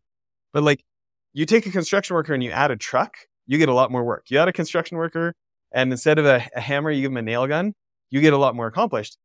[0.52, 0.84] But like
[1.32, 4.04] you take a construction worker and you add a truck, you get a lot more
[4.04, 4.26] work.
[4.28, 5.34] You add a construction worker
[5.72, 7.72] and instead of a, a hammer, you give him a nail gun,
[8.10, 9.16] you get a lot more accomplished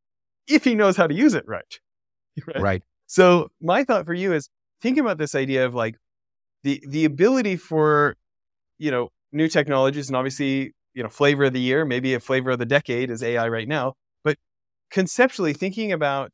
[0.47, 1.79] if he knows how to use it right.
[2.47, 2.61] right.
[2.61, 2.83] Right.
[3.07, 4.49] So my thought for you is
[4.81, 5.95] think about this idea of like
[6.63, 8.15] the the ability for,
[8.77, 12.51] you know, new technologies and obviously, you know, flavor of the year, maybe a flavor
[12.51, 13.93] of the decade is AI right now.
[14.23, 14.37] But
[14.91, 16.31] conceptually thinking about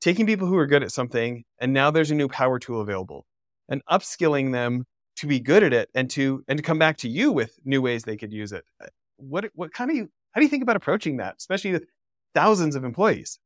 [0.00, 3.26] taking people who are good at something and now there's a new power tool available
[3.68, 4.84] and upskilling them
[5.16, 7.80] to be good at it and to and to come back to you with new
[7.80, 8.64] ways they could use it.
[8.82, 8.86] Uh,
[9.16, 9.96] what what kind of
[10.32, 11.86] how do you think about approaching that, especially with
[12.34, 13.38] thousands of employees?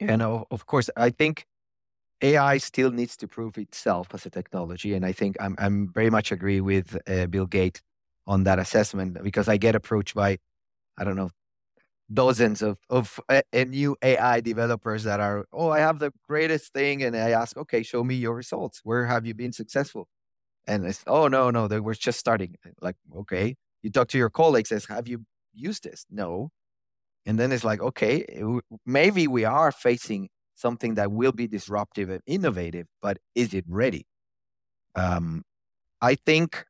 [0.00, 0.90] No, of course.
[0.96, 1.46] I think
[2.22, 6.10] AI still needs to prove itself as a technology, and I think I'm I'm very
[6.10, 7.82] much agree with uh, Bill Gates
[8.26, 10.38] on that assessment because I get approached by
[10.98, 11.30] I don't know
[12.12, 16.72] dozens of of a, a new AI developers that are, oh, I have the greatest
[16.72, 18.80] thing, and I ask, okay, show me your results.
[18.84, 20.08] Where have you been successful?
[20.66, 22.56] And it's, oh no, no, they were just starting.
[22.80, 26.06] Like, okay, you talk to your colleagues, says, have you used this?
[26.10, 26.50] No.
[27.26, 28.26] And then it's like, okay,
[28.86, 34.06] maybe we are facing something that will be disruptive and innovative, but is it ready?
[34.94, 35.42] Um,
[36.00, 36.66] I think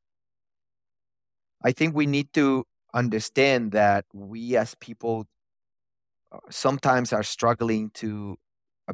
[1.63, 5.27] I think we need to understand that we as people
[6.33, 8.37] uh, sometimes are struggling to
[8.89, 8.93] uh,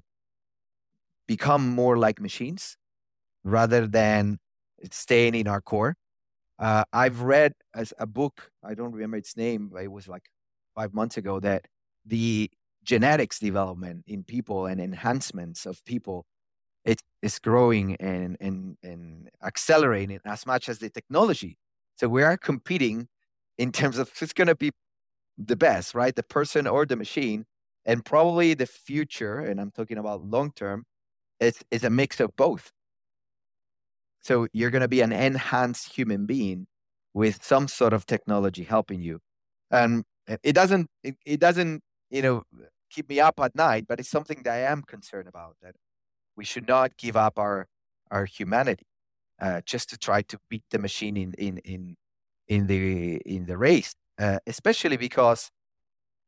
[1.26, 2.76] become more like machines
[3.45, 4.38] rather than
[4.91, 5.97] staying in our core.
[6.59, 10.24] Uh, I've read as a book, I don't remember its name, but it was like
[10.74, 11.66] five months ago, that
[12.05, 12.51] the
[12.85, 16.24] genetics development in people and enhancements of people
[16.85, 21.59] it is growing and, and, and accelerating as much as the technology.
[21.97, 23.09] So we are competing
[23.59, 24.70] in terms of who's going to be
[25.37, 26.14] the best, right?
[26.14, 27.45] The person or the machine.
[27.87, 30.85] And probably the future, and I'm talking about long term,
[31.41, 32.70] is, is a mix of both.
[34.22, 36.66] So you're going to be an enhanced human being
[37.14, 39.20] with some sort of technology helping you.
[39.70, 42.43] And eh, it doesn't, it, it doesn't, you know,
[42.91, 45.75] keep me up at night, but it's something that I am concerned about that
[46.37, 47.67] we should not give up our,
[48.11, 48.87] our humanity
[49.41, 51.97] uh, just to try to beat the machine in, in, in,
[52.49, 55.51] in the, in the race, uh, especially because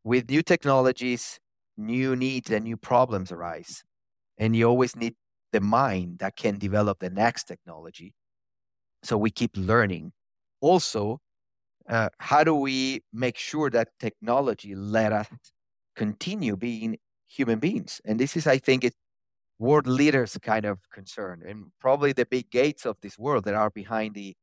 [0.04, 1.38] with new technologies,
[1.76, 3.82] new needs and new problems arise.
[4.38, 5.14] And you always need
[5.52, 8.14] the mind that can develop the next technology.
[9.02, 10.12] So we keep learning.
[10.60, 11.18] Also,
[11.88, 15.26] uh, how do we make sure that technology let us
[15.96, 18.00] continue being human beings?
[18.04, 18.96] And this is, I think, it's
[19.58, 23.70] world leaders kind of concern, and probably the big gates of this world that are
[23.70, 24.34] behind the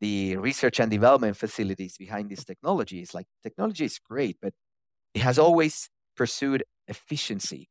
[0.00, 3.00] the research and development facilities behind this technology.
[3.02, 4.52] Is like technology is great, but
[5.14, 7.68] it has always pursued efficiency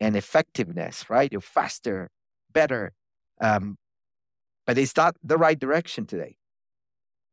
[0.00, 1.30] and effectiveness, right?
[1.32, 2.10] You're faster,
[2.52, 2.92] better.
[3.40, 3.76] Um,
[4.66, 6.36] but it's not the right direction today.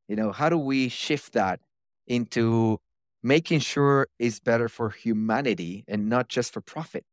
[0.08, 1.60] You know, how do we shift that
[2.08, 2.80] into
[3.22, 7.06] making sure it's better for humanity and not just for profit?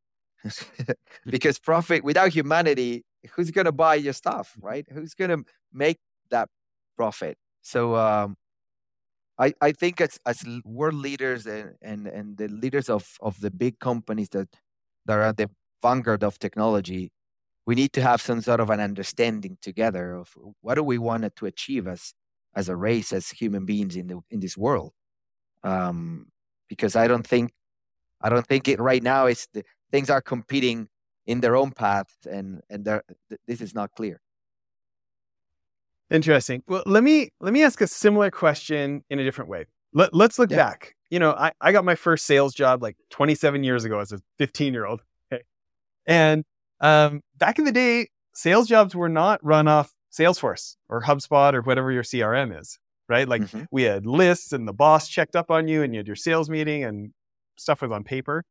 [1.27, 3.05] because profit without humanity,
[3.35, 4.87] who's going to buy your stuff, right?
[4.93, 5.99] Who's going to make
[6.31, 6.49] that
[6.97, 7.37] profit?
[7.63, 8.37] So um,
[9.39, 13.51] I, I think as, as world leaders and, and, and the leaders of, of the
[13.51, 14.49] big companies that,
[15.07, 15.51] that are at the
[15.83, 17.11] vanguard of technology,
[17.67, 21.35] we need to have some sort of an understanding together of what do we want
[21.37, 22.13] to achieve as
[22.55, 24.93] as a race, as human beings in the in this world.
[25.67, 26.27] Um,
[26.69, 27.53] because I don't think
[28.21, 30.89] I don't think it right now is the, things are competing
[31.27, 33.03] in their own path, and and th-
[33.47, 34.21] this is not clear.
[36.11, 36.63] Interesting.
[36.69, 39.67] Well, let me let me ask a similar question in a different way.
[39.93, 40.57] Let, let's look yeah.
[40.57, 40.95] back.
[41.11, 44.21] You know, I, I got my first sales job like 27 years ago as a
[44.39, 45.01] 15 year old.
[45.33, 45.43] Okay.
[46.07, 46.45] And
[46.81, 51.63] um, back in the day, sales jobs were not run off Salesforce or HubSpot or
[51.63, 52.79] whatever your CRM is,
[53.09, 53.29] right?
[53.29, 53.65] Like mm-hmm.
[53.71, 56.51] we had lists and the boss checked up on you and you had your sales
[56.51, 57.13] meeting and
[57.57, 58.45] stuff was on paper.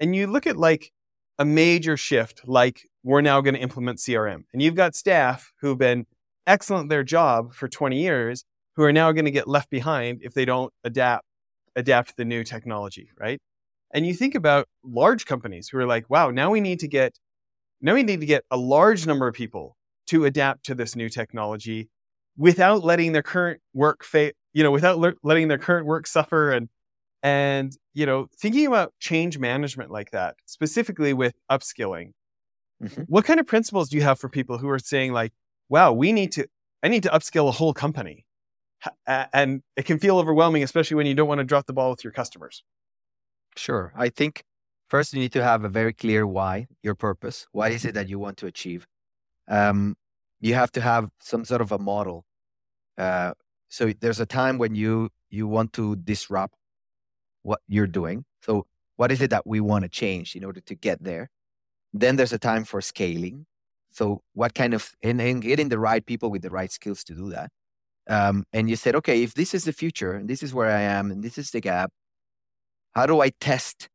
[0.00, 0.92] And you look at like
[1.38, 4.44] a major shift, like we're now going to implement CRM.
[4.52, 6.06] And you've got staff who've been
[6.46, 8.44] excellent at their job for 20 years
[8.76, 11.24] who are now going to get left behind if they don't adapt
[11.76, 13.38] adapt the new technology, right?
[13.92, 17.18] And you think about large companies who are like, wow, now we need to get
[17.80, 19.76] now we need to get a large number of people
[20.08, 21.88] to adapt to this new technology
[22.40, 26.50] without letting their current work fa- you know, without le- letting their current work suffer
[26.50, 26.68] and
[27.22, 32.12] and you know, thinking about change management like that, specifically with upskilling.
[32.82, 33.02] Mm-hmm.
[33.08, 35.32] What kind of principles do you have for people who are saying like,
[35.68, 36.46] wow, we need to
[36.82, 38.24] I need to upskill a whole company.
[39.06, 42.02] And it can feel overwhelming, especially when you don't want to drop the ball with
[42.02, 42.64] your customers.
[43.54, 43.92] Sure.
[43.94, 44.44] I think
[44.90, 47.46] First, you need to have a very clear why, your purpose.
[47.52, 48.88] What is it that you want to achieve?
[49.46, 49.96] Um,
[50.40, 52.24] you have to have some sort of a model.
[53.00, 53.32] Uh,
[53.68, 56.54] so there's a time when you you want to disrupt
[57.42, 58.24] what you're doing.
[58.42, 61.30] So what is it that we want to change in order to get there?
[61.92, 63.46] Then there's a time for scaling.
[63.92, 67.14] So what kind of and, and getting the right people with the right skills to
[67.14, 67.50] do that.
[68.08, 70.82] Um, and you said, okay, if this is the future and this is where I
[70.82, 71.90] am and this is the gap,
[72.92, 73.88] how do I test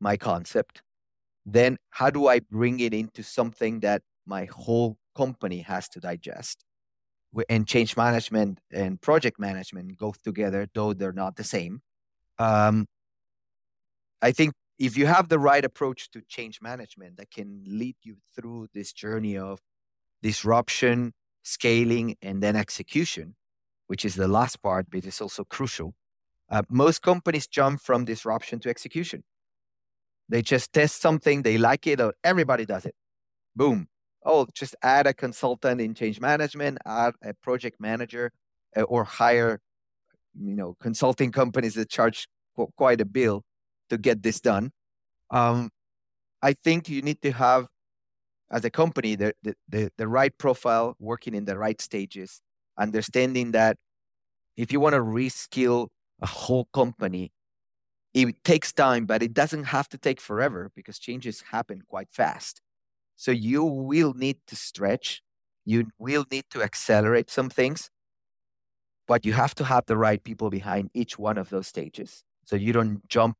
[0.00, 0.82] my concept.
[1.44, 6.64] Then how do I bring it into something that my whole company has to digest?
[7.48, 11.82] And change management and project management go together, though they're not the same.
[12.38, 12.86] Um,
[14.22, 18.16] I think if you have the right approach to change management that can lead you
[18.34, 19.60] through this journey of
[20.22, 21.12] disruption,
[21.42, 23.36] scaling, and then execution,
[23.86, 25.94] which is the last part, but it's also crucial.
[26.50, 29.24] Uh, most companies jump from disruption to execution.
[30.28, 32.94] They just test something, they like it, or everybody does it.
[33.54, 33.88] Boom.
[34.26, 38.32] Oh, just add a consultant in change management, add a project manager,
[38.76, 39.60] uh, or hire,
[40.38, 42.28] you know, consulting companies that charge
[42.76, 43.44] quite a bill
[43.90, 44.72] to get this done.
[45.30, 45.70] Um,
[46.42, 47.68] I think you need to have,
[48.50, 52.40] as a company, the, the, the right profile, working in the right stages,
[52.78, 53.76] understanding that
[54.56, 55.88] if you want to reskill
[56.22, 57.32] a whole company,
[58.14, 62.62] it takes time, but it doesn't have to take forever because changes happen quite fast.
[63.16, 65.22] So you will need to stretch,
[65.64, 67.90] you will need to accelerate some things,
[69.08, 72.24] but you have to have the right people behind each one of those stages.
[72.44, 73.36] So you don't jump.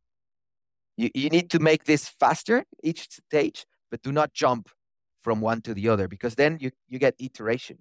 [0.97, 4.71] You, you need to make this faster each stage, but do not jump
[5.23, 7.79] from one to the other because then you, you get iteration.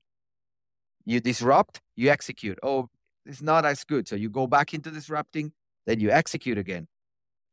[1.05, 2.57] You disrupt, you execute.
[2.63, 2.89] Oh,
[3.25, 4.07] it's not as good.
[4.07, 5.53] So you go back into disrupting,
[5.85, 6.87] then you execute again.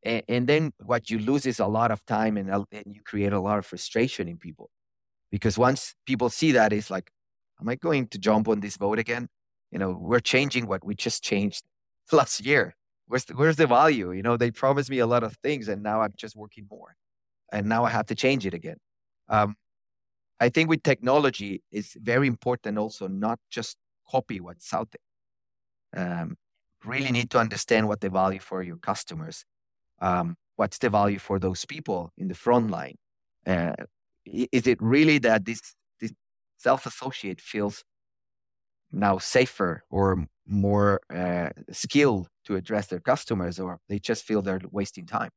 [0.05, 3.33] And, and then what you lose is a lot of time and, and you create
[3.33, 4.69] a lot of frustration in people.
[5.31, 7.09] Because once people see that, it's like,
[7.59, 9.27] am I going to jump on this boat again?
[9.71, 11.63] You know, we're changing what we just changed
[12.11, 12.75] last year.
[13.07, 14.11] Where's the, where's the value?
[14.11, 16.95] You know, they promised me a lot of things and now I'm just working more.
[17.51, 18.77] And now I have to change it again.
[19.29, 19.55] Um,
[20.39, 23.77] I think with technology, it's very important also not just
[24.09, 26.21] copy what's out there.
[26.21, 26.37] Um,
[26.83, 29.45] really need to understand what the value for your customers
[30.03, 32.95] um, what's the value for those people in the front line?
[33.47, 33.73] Uh,
[34.25, 35.61] is it really that this,
[35.99, 36.11] this
[36.57, 37.83] self associate feels
[38.91, 44.61] now safer or more uh, skilled to address their customers, or they just feel they're
[44.71, 45.31] wasting time?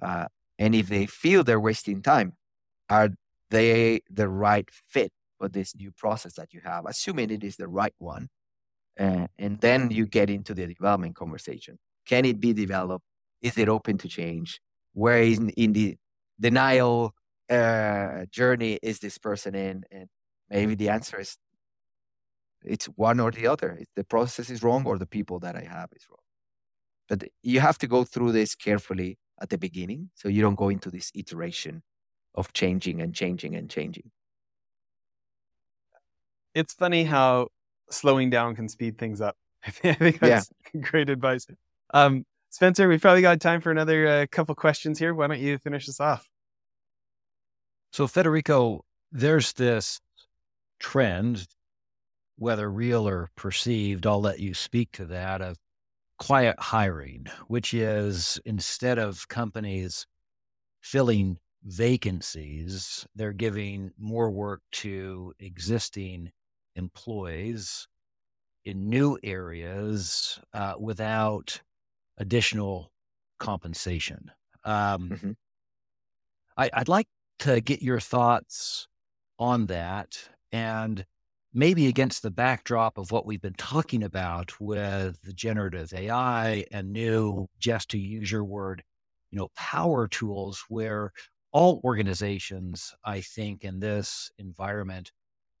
[0.00, 0.26] Uh,
[0.58, 2.34] and if they feel they're wasting time,
[2.88, 3.10] are
[3.50, 7.68] they the right fit for this new process that you have, assuming it is the
[7.68, 8.28] right one?
[8.98, 11.78] Uh, and then you get into the development conversation.
[12.06, 13.04] Can it be developed
[13.42, 14.60] is it open to change?
[14.94, 15.96] Where in, in the
[16.40, 17.14] denial
[17.50, 19.84] uh, journey is this person in?
[19.90, 20.08] And
[20.48, 21.36] maybe the answer is
[22.64, 23.76] it's one or the other.
[23.80, 26.18] It's the process is wrong or the people that I have is wrong.
[27.08, 30.68] But you have to go through this carefully at the beginning so you don't go
[30.68, 31.82] into this iteration
[32.34, 34.10] of changing and changing and changing.
[36.54, 37.48] It's funny how
[37.90, 39.36] slowing down can speed things up.
[39.64, 40.80] I think that's yeah.
[40.80, 41.46] great advice.
[41.92, 45.14] Um, Spencer, we've probably got time for another uh, couple questions here.
[45.14, 46.28] Why don't you finish us off?
[47.94, 50.00] So, Federico, there's this
[50.78, 51.46] trend,
[52.36, 55.56] whether real or perceived, I'll let you speak to that, of
[56.18, 60.06] quiet hiring, which is instead of companies
[60.82, 66.30] filling vacancies, they're giving more work to existing
[66.76, 67.88] employees
[68.66, 71.62] in new areas uh, without
[72.18, 72.92] additional
[73.38, 74.30] compensation.
[74.64, 75.30] Um, mm-hmm.
[76.56, 77.08] I, I'd like
[77.40, 78.86] to get your thoughts
[79.38, 80.18] on that
[80.52, 81.04] and
[81.54, 87.46] maybe against the backdrop of what we've been talking about with generative AI and new,
[87.58, 88.82] just to use your word,
[89.30, 91.12] you know, power tools where
[91.52, 95.12] all organizations, I think, in this environment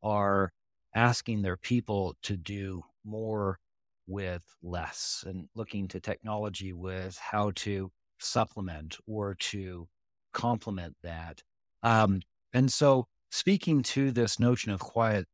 [0.02, 0.52] are
[0.94, 3.58] asking their people to do more
[4.06, 9.88] with less and looking to technology with how to supplement or to
[10.32, 11.42] complement that.
[11.82, 12.20] Um,
[12.52, 15.26] and so, speaking to this notion of quiet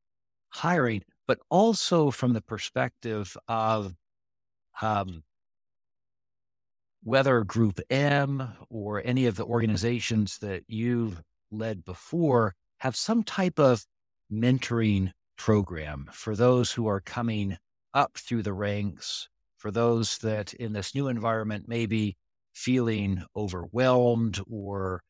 [0.50, 3.94] hiring, but also from the perspective of
[4.80, 5.22] um,
[7.02, 13.58] whether Group M or any of the organizations that you've led before have some type
[13.58, 13.84] of
[14.32, 17.56] mentoring program for those who are coming
[17.99, 22.16] up through the ranks, for those that in this new environment may be
[22.53, 25.03] feeling overwhelmed or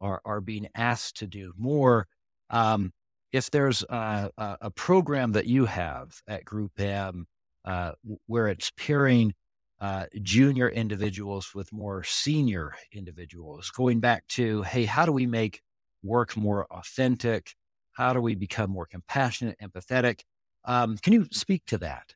[0.00, 2.06] are, are being asked to do more.
[2.50, 2.92] Um,
[3.32, 7.26] if there's a, a, program that you have at Group M
[7.64, 7.92] uh,
[8.26, 9.34] where it's pairing
[9.80, 15.60] uh, junior individuals with more senior individuals, going back to, hey, how do we make
[16.04, 17.54] work more authentic?
[17.92, 20.20] How do we become more compassionate, empathetic?
[20.64, 22.14] Um, can you speak to that?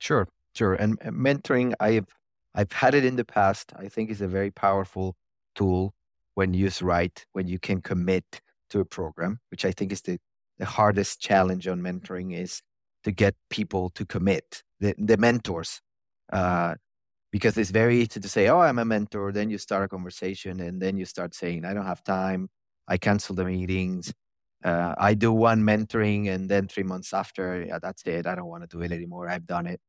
[0.00, 0.74] Sure, sure.
[0.74, 2.06] And mentoring, I've
[2.54, 3.72] I've had it in the past.
[3.76, 5.16] I think is a very powerful
[5.54, 5.94] tool
[6.34, 8.40] when used right, when you can commit
[8.70, 10.18] to a program, which I think is the,
[10.58, 12.62] the hardest challenge on mentoring is
[13.04, 15.80] to get people to commit, the, the mentors.
[16.32, 16.74] Uh,
[17.32, 19.32] because it's very easy to say, oh, I'm a mentor.
[19.32, 22.48] Then you start a conversation and then you start saying, I don't have time.
[22.88, 24.12] I cancel the meetings.
[24.64, 28.26] Uh, I do one mentoring and then three months after, yeah, that's it.
[28.26, 29.28] I don't want to do it anymore.
[29.28, 29.80] I've done it.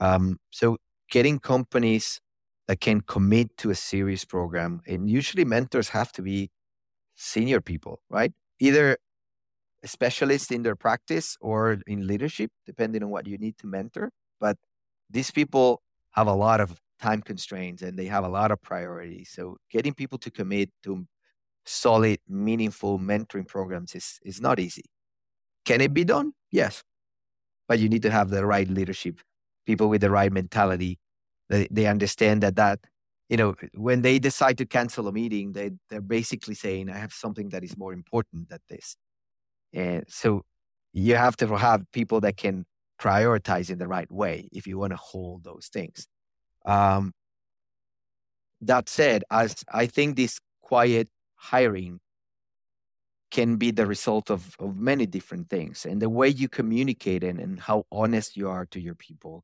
[0.00, 0.78] Um, so
[1.10, 2.20] getting companies
[2.66, 6.50] that can commit to a serious program, and usually mentors have to be
[7.14, 8.32] senior people, right?
[8.58, 8.96] Either
[9.82, 14.10] a specialist in their practice or in leadership, depending on what you need to mentor.
[14.40, 14.56] But
[15.10, 15.82] these people
[16.12, 19.30] have a lot of time constraints and they have a lot of priorities.
[19.30, 21.06] So getting people to commit to
[21.66, 24.84] solid, meaningful mentoring programs is, is not easy.
[25.64, 26.32] Can it be done?
[26.50, 26.82] Yes.
[27.68, 29.20] But you need to have the right leadership,
[29.64, 30.98] people with the right mentality.
[31.48, 32.80] They, they understand that that,
[33.28, 37.12] you know, when they decide to cancel a meeting, they, they're basically saying, I have
[37.12, 38.96] something that is more important than this.
[39.72, 40.44] And so
[40.92, 42.64] you have to have people that can
[43.00, 46.06] prioritize in the right way if you want to hold those things.
[46.64, 47.12] Um,
[48.60, 52.00] that said, as I think this quiet hiring
[53.30, 57.40] can be the result of, of many different things and the way you communicate and,
[57.40, 59.42] and how honest you are to your people.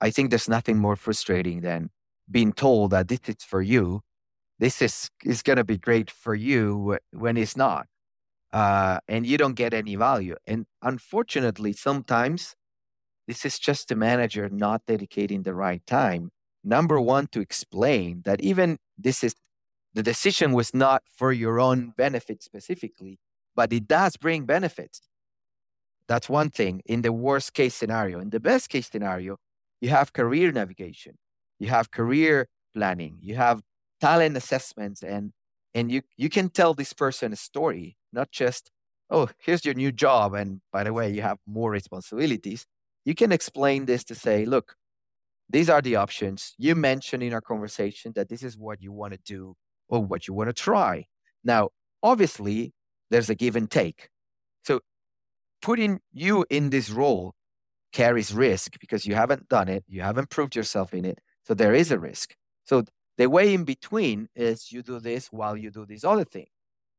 [0.00, 1.90] I think there's nothing more frustrating than
[2.30, 4.02] being told that this is for you.
[4.58, 7.86] This is, is going to be great for you when it's not.
[8.52, 10.36] Uh, and you don't get any value.
[10.46, 12.54] And unfortunately, sometimes
[13.26, 16.30] this is just the manager not dedicating the right time.
[16.62, 19.34] Number one, to explain that even this is
[19.94, 23.18] the decision was not for your own benefit specifically,
[23.54, 25.02] but it does bring benefits.
[26.08, 28.18] That's one thing in the worst case scenario.
[28.20, 29.38] In the best case scenario,
[29.82, 31.18] you have career navigation,
[31.58, 33.62] you have career planning, you have
[34.00, 35.32] talent assessments, and
[35.74, 38.70] and you you can tell this person a story, not just
[39.10, 42.64] oh here's your new job, and by the way you have more responsibilities.
[43.04, 44.76] You can explain this to say, look,
[45.50, 46.54] these are the options.
[46.58, 49.56] You mentioned in our conversation that this is what you want to do
[49.88, 51.06] or what you want to try.
[51.44, 51.70] Now,
[52.02, 52.72] obviously,
[53.10, 54.08] there's a give and take.
[54.64, 54.80] So
[55.60, 57.34] putting you in this role
[57.92, 61.18] carries risk because you haven't done it, you haven't proved yourself in it.
[61.44, 62.34] So there is a risk.
[62.64, 62.84] So
[63.18, 66.46] the way in between is you do this while you do this other thing.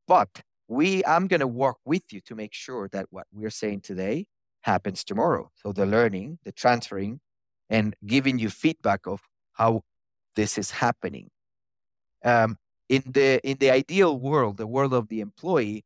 [0.07, 3.81] But we I'm going to work with you to make sure that what we're saying
[3.81, 4.27] today
[4.61, 5.49] happens tomorrow.
[5.55, 7.19] So the learning, the transferring
[7.69, 9.21] and giving you feedback of
[9.53, 9.81] how
[10.35, 11.29] this is happening.
[12.23, 12.57] Um,
[12.89, 15.83] in the in the ideal world, the world of the employee,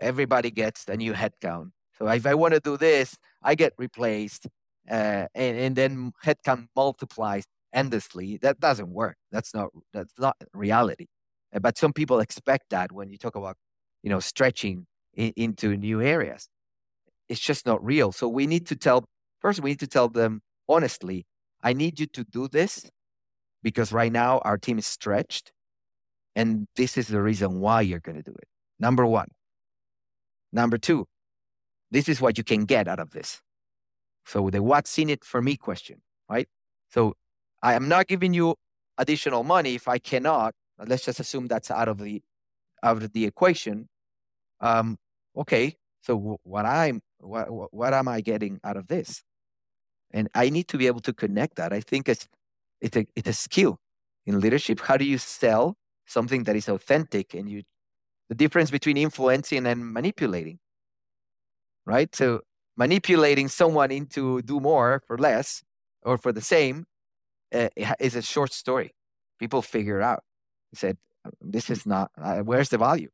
[0.00, 1.70] everybody gets a new headcount.
[2.02, 4.48] So if I want to do this, I get replaced,
[4.90, 8.38] uh, and, and then headcount multiplies endlessly.
[8.42, 9.16] That doesn't work.
[9.30, 11.06] That's not that's not reality.
[11.54, 13.56] Uh, but some people expect that when you talk about,
[14.02, 16.48] you know, stretching in, into new areas.
[17.28, 18.10] It's just not real.
[18.10, 19.04] So we need to tell
[19.38, 19.62] first.
[19.62, 21.24] We need to tell them honestly.
[21.62, 22.90] I need you to do this
[23.62, 25.52] because right now our team is stretched
[26.34, 28.48] and this is the reason why you're going to do it.
[28.80, 29.28] Number one.
[30.52, 31.06] Number two,
[31.92, 33.40] this is what you can get out of this.
[34.24, 36.48] So the what's in it for me question, right?
[36.88, 37.14] So
[37.62, 38.56] I am not giving you
[38.98, 40.54] additional money if I cannot.
[40.84, 42.22] Let's just assume that's out of the
[42.82, 43.88] out of the equation.
[44.60, 44.96] Um,
[45.36, 49.22] okay, so what I'm what what am I getting out of this?
[50.10, 51.72] And I need to be able to connect that.
[51.72, 52.26] I think it's
[52.80, 53.78] it's a it's a skill
[54.24, 54.80] in leadership.
[54.80, 55.76] How do you sell
[56.06, 57.62] something that is authentic and you
[58.28, 60.58] the difference between influencing and manipulating
[61.86, 62.14] right?
[62.14, 62.40] So
[62.76, 65.62] manipulating someone into do more for less
[66.02, 66.86] or for the same
[67.54, 67.68] uh,
[68.00, 68.94] is a short story.
[69.38, 70.22] People figure it out.
[70.70, 70.96] He said
[71.40, 73.10] this is not uh, where's the value?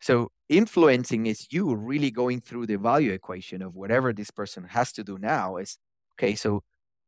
[0.00, 4.92] So influencing is you really going through the value equation of whatever this person has
[4.92, 5.76] to do now is
[6.14, 6.62] okay so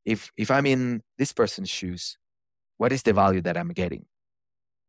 [0.05, 2.19] if if i'm in this person's shoes
[2.81, 4.07] what is the value that i'm getting?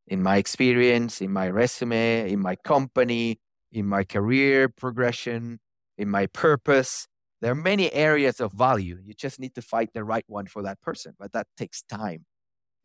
[0.08, 3.41] In my experience, in my resume, in my company,
[3.72, 5.59] in my career progression,
[5.97, 7.07] in my purpose.
[7.41, 8.99] There are many areas of value.
[9.03, 12.26] You just need to find the right one for that person, but that takes time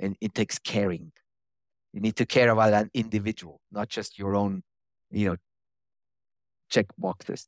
[0.00, 1.12] and it takes caring.
[1.92, 4.62] You need to care about an individual, not just your own,
[5.10, 5.36] you know,
[6.70, 7.46] check boxes.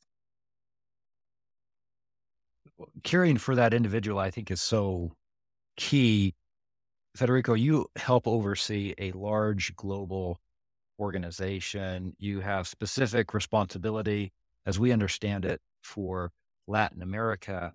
[3.02, 5.12] Caring for that individual, I think, is so
[5.76, 6.34] key
[7.18, 10.38] Federico, you help oversee a large global
[10.98, 12.14] organization.
[12.18, 14.32] You have specific responsibility,
[14.66, 16.30] as we understand it, for
[16.66, 17.72] Latin America.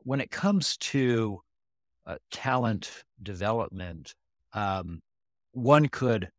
[0.00, 1.40] When it comes to
[2.06, 4.14] uh, talent development,
[4.52, 5.00] um,
[5.52, 6.30] one could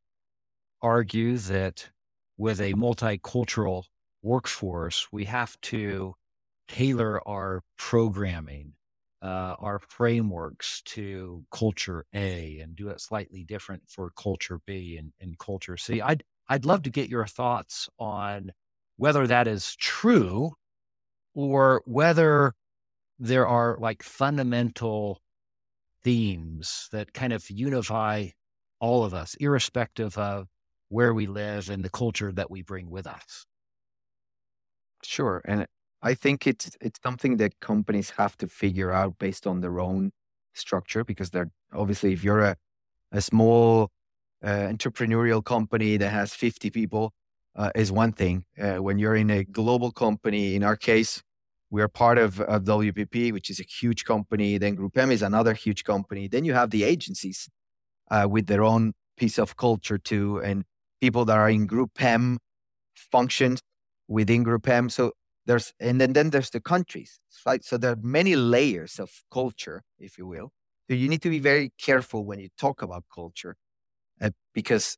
[0.81, 1.89] argue that
[2.37, 3.83] with a multicultural
[4.21, 6.13] workforce, we have to
[6.67, 8.73] tailor our programming
[9.27, 15.13] uh, our frameworks to culture A and do it slightly different for culture B and,
[15.21, 16.01] and culture C.
[16.01, 18.51] I'd I'd love to get your thoughts on
[18.97, 20.53] whether that is true
[21.35, 22.53] or whether
[23.19, 25.21] there are like fundamental
[26.03, 28.29] themes that kind of unify
[28.79, 30.47] all of us, irrespective of
[30.89, 33.45] where we live and the culture that we bring with us.
[35.03, 35.41] Sure.
[35.45, 35.67] And
[36.01, 40.11] I think it's it's something that companies have to figure out based on their own
[40.53, 42.55] structure because they're obviously, if you're a,
[43.11, 43.89] a small
[44.43, 47.13] uh, entrepreneurial company that has 50 people,
[47.55, 48.45] uh, is one thing.
[48.61, 51.23] Uh, when you're in a global company, in our case,
[51.69, 54.57] we are part of, of WPP, which is a huge company.
[54.57, 56.27] Then Group M is another huge company.
[56.27, 57.49] Then you have the agencies
[58.11, 60.63] uh, with their own piece of culture too, and
[61.01, 62.37] people that are in Group M
[62.95, 63.59] functions
[64.07, 64.87] within Group M.
[64.89, 65.13] So
[65.47, 67.63] there's and then, then there's the countries, right?
[67.63, 70.51] So there are many layers of culture, if you will.
[70.87, 73.55] So you need to be very careful when you talk about culture
[74.21, 74.97] uh, because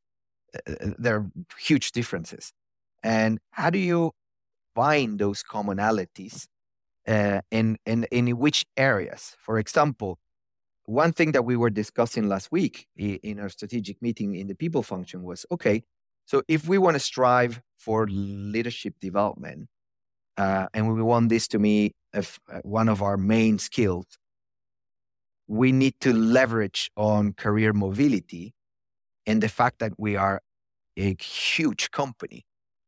[0.55, 2.51] uh, uh, there are huge differences.
[3.03, 4.11] And how do you
[4.75, 6.47] find those commonalities
[7.07, 9.35] uh, and, and in which areas?
[9.39, 10.19] For example,
[10.85, 14.81] one thing that we were discussing last week in our strategic meeting in the people
[14.81, 15.83] function was okay,
[16.25, 19.67] so if we want to strive for leadership development,
[20.39, 22.21] uh, and we want this to be uh,
[22.63, 24.05] one of our main skills,
[25.47, 28.53] we need to leverage on career mobility
[29.25, 30.41] and the fact that we are
[30.95, 32.45] a huge company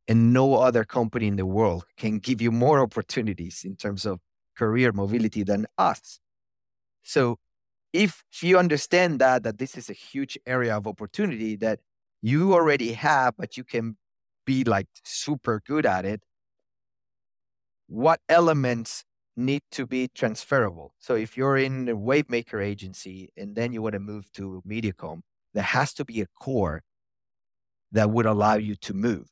[0.08, 4.20] and no other company in the world can give you more opportunities in terms of
[4.58, 6.20] career mobility than us.
[7.04, 7.38] So
[7.92, 11.80] if you understand that that this is a huge area of opportunity that
[12.22, 13.98] you already have but you can
[14.46, 16.22] be like super good at it
[17.92, 19.04] what elements
[19.36, 20.94] need to be transferable.
[20.98, 25.20] So if you're in a Wavemaker agency and then you want to move to Mediacom,
[25.54, 26.84] there has to be a core
[27.92, 29.28] that would allow you to move.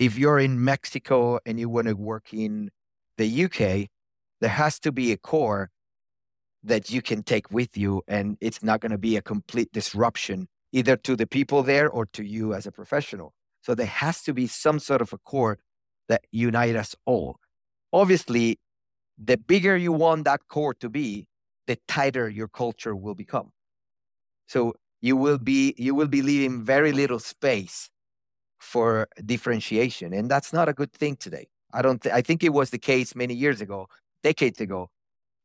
[0.00, 2.70] If you're in Mexico and you want to work in
[3.16, 3.88] the UK,
[4.40, 5.70] there has to be a core
[6.64, 10.48] that you can take with you and it's not going to be a complete disruption
[10.72, 13.34] either to the people there or to you as a professional.
[13.60, 15.60] So there has to be some sort of a core
[16.08, 17.36] that unite us all
[17.92, 18.58] obviously,
[19.18, 21.26] the bigger you want that core to be,
[21.66, 23.50] the tighter your culture will become.
[24.46, 27.90] So you will be you will be leaving very little space
[28.58, 31.48] for differentiation, and that's not a good thing today.
[31.72, 32.02] I don't.
[32.02, 33.88] Th- I think it was the case many years ago,
[34.22, 34.90] decades ago,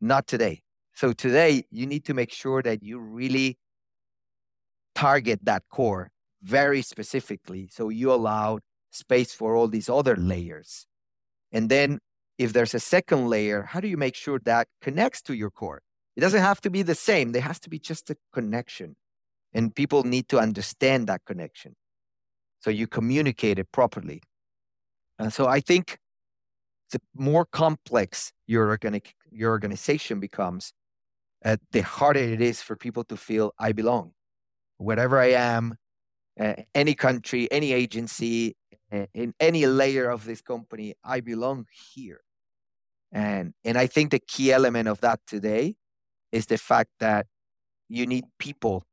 [0.02, 0.62] not today.
[0.94, 3.58] So today, you need to make sure that you really
[4.96, 6.12] target that core
[6.44, 8.60] very specifically, so you allow
[8.92, 10.86] space for all these other layers,
[11.52, 12.00] and then
[12.38, 15.82] if there's a second layer, how do you make sure that connects to your core?
[16.16, 18.96] It doesn't have to be the same, there has to be just a connection.
[19.54, 21.76] And people need to understand that connection.
[22.60, 24.22] So you communicate it properly.
[25.20, 25.98] And so I think
[26.92, 30.74] the more complex your, organic, your organization becomes,
[31.46, 34.14] uh, the harder it is for people to feel I belong.
[34.78, 35.76] Wherever I am,
[36.40, 38.56] uh, any country, any agency,
[38.92, 42.22] uh, in any layer of this company, I belong here.
[43.12, 45.76] And, and I think the key element of that today
[46.32, 47.28] is the fact that
[47.90, 48.84] you need people.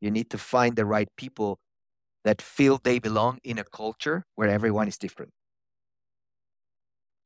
[0.00, 1.58] You need to find the right people
[2.24, 5.32] that feel they belong in a culture where everyone is different.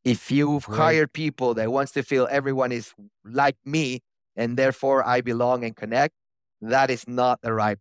[0.05, 0.76] If you've right.
[0.76, 2.93] hired people that wants to feel everyone is
[3.24, 4.01] like me
[4.37, 6.14] and therefore I belong and connect,
[6.61, 7.78] that is not the right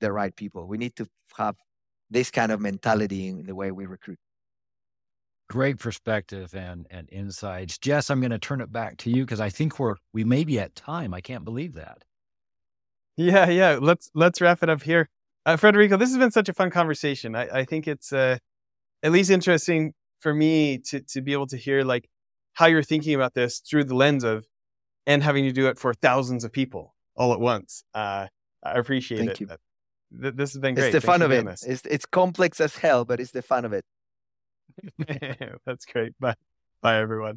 [0.00, 0.66] the right people.
[0.66, 1.56] We need to have
[2.10, 4.18] this kind of mentality in the way we recruit.
[5.50, 7.78] Great perspective and and insights.
[7.78, 10.44] Jess, I'm going to turn it back to you because I think we're we may
[10.44, 11.12] be at time.
[11.12, 12.04] I can't believe that.
[13.16, 13.78] Yeah, yeah.
[13.80, 15.08] Let's let's wrap it up here.
[15.46, 17.36] Uh, Federico, this has been such a fun conversation.
[17.36, 18.38] I, I think it's uh,
[19.02, 22.08] at least interesting for me to to be able to hear like
[22.54, 24.46] how you're thinking about this through the lens of
[25.06, 27.84] and having to do it for thousands of people all at once.
[27.94, 28.28] Uh,
[28.62, 29.40] I appreciate Thank it.
[29.40, 29.48] You.
[30.10, 30.86] This has been great.
[30.86, 31.46] It's the Thanks fun of it.
[31.66, 33.84] It's, it's complex as hell, but it's the fun of it.
[35.66, 36.18] That's great.
[36.20, 36.34] Bye.
[36.82, 37.32] Bye, everyone.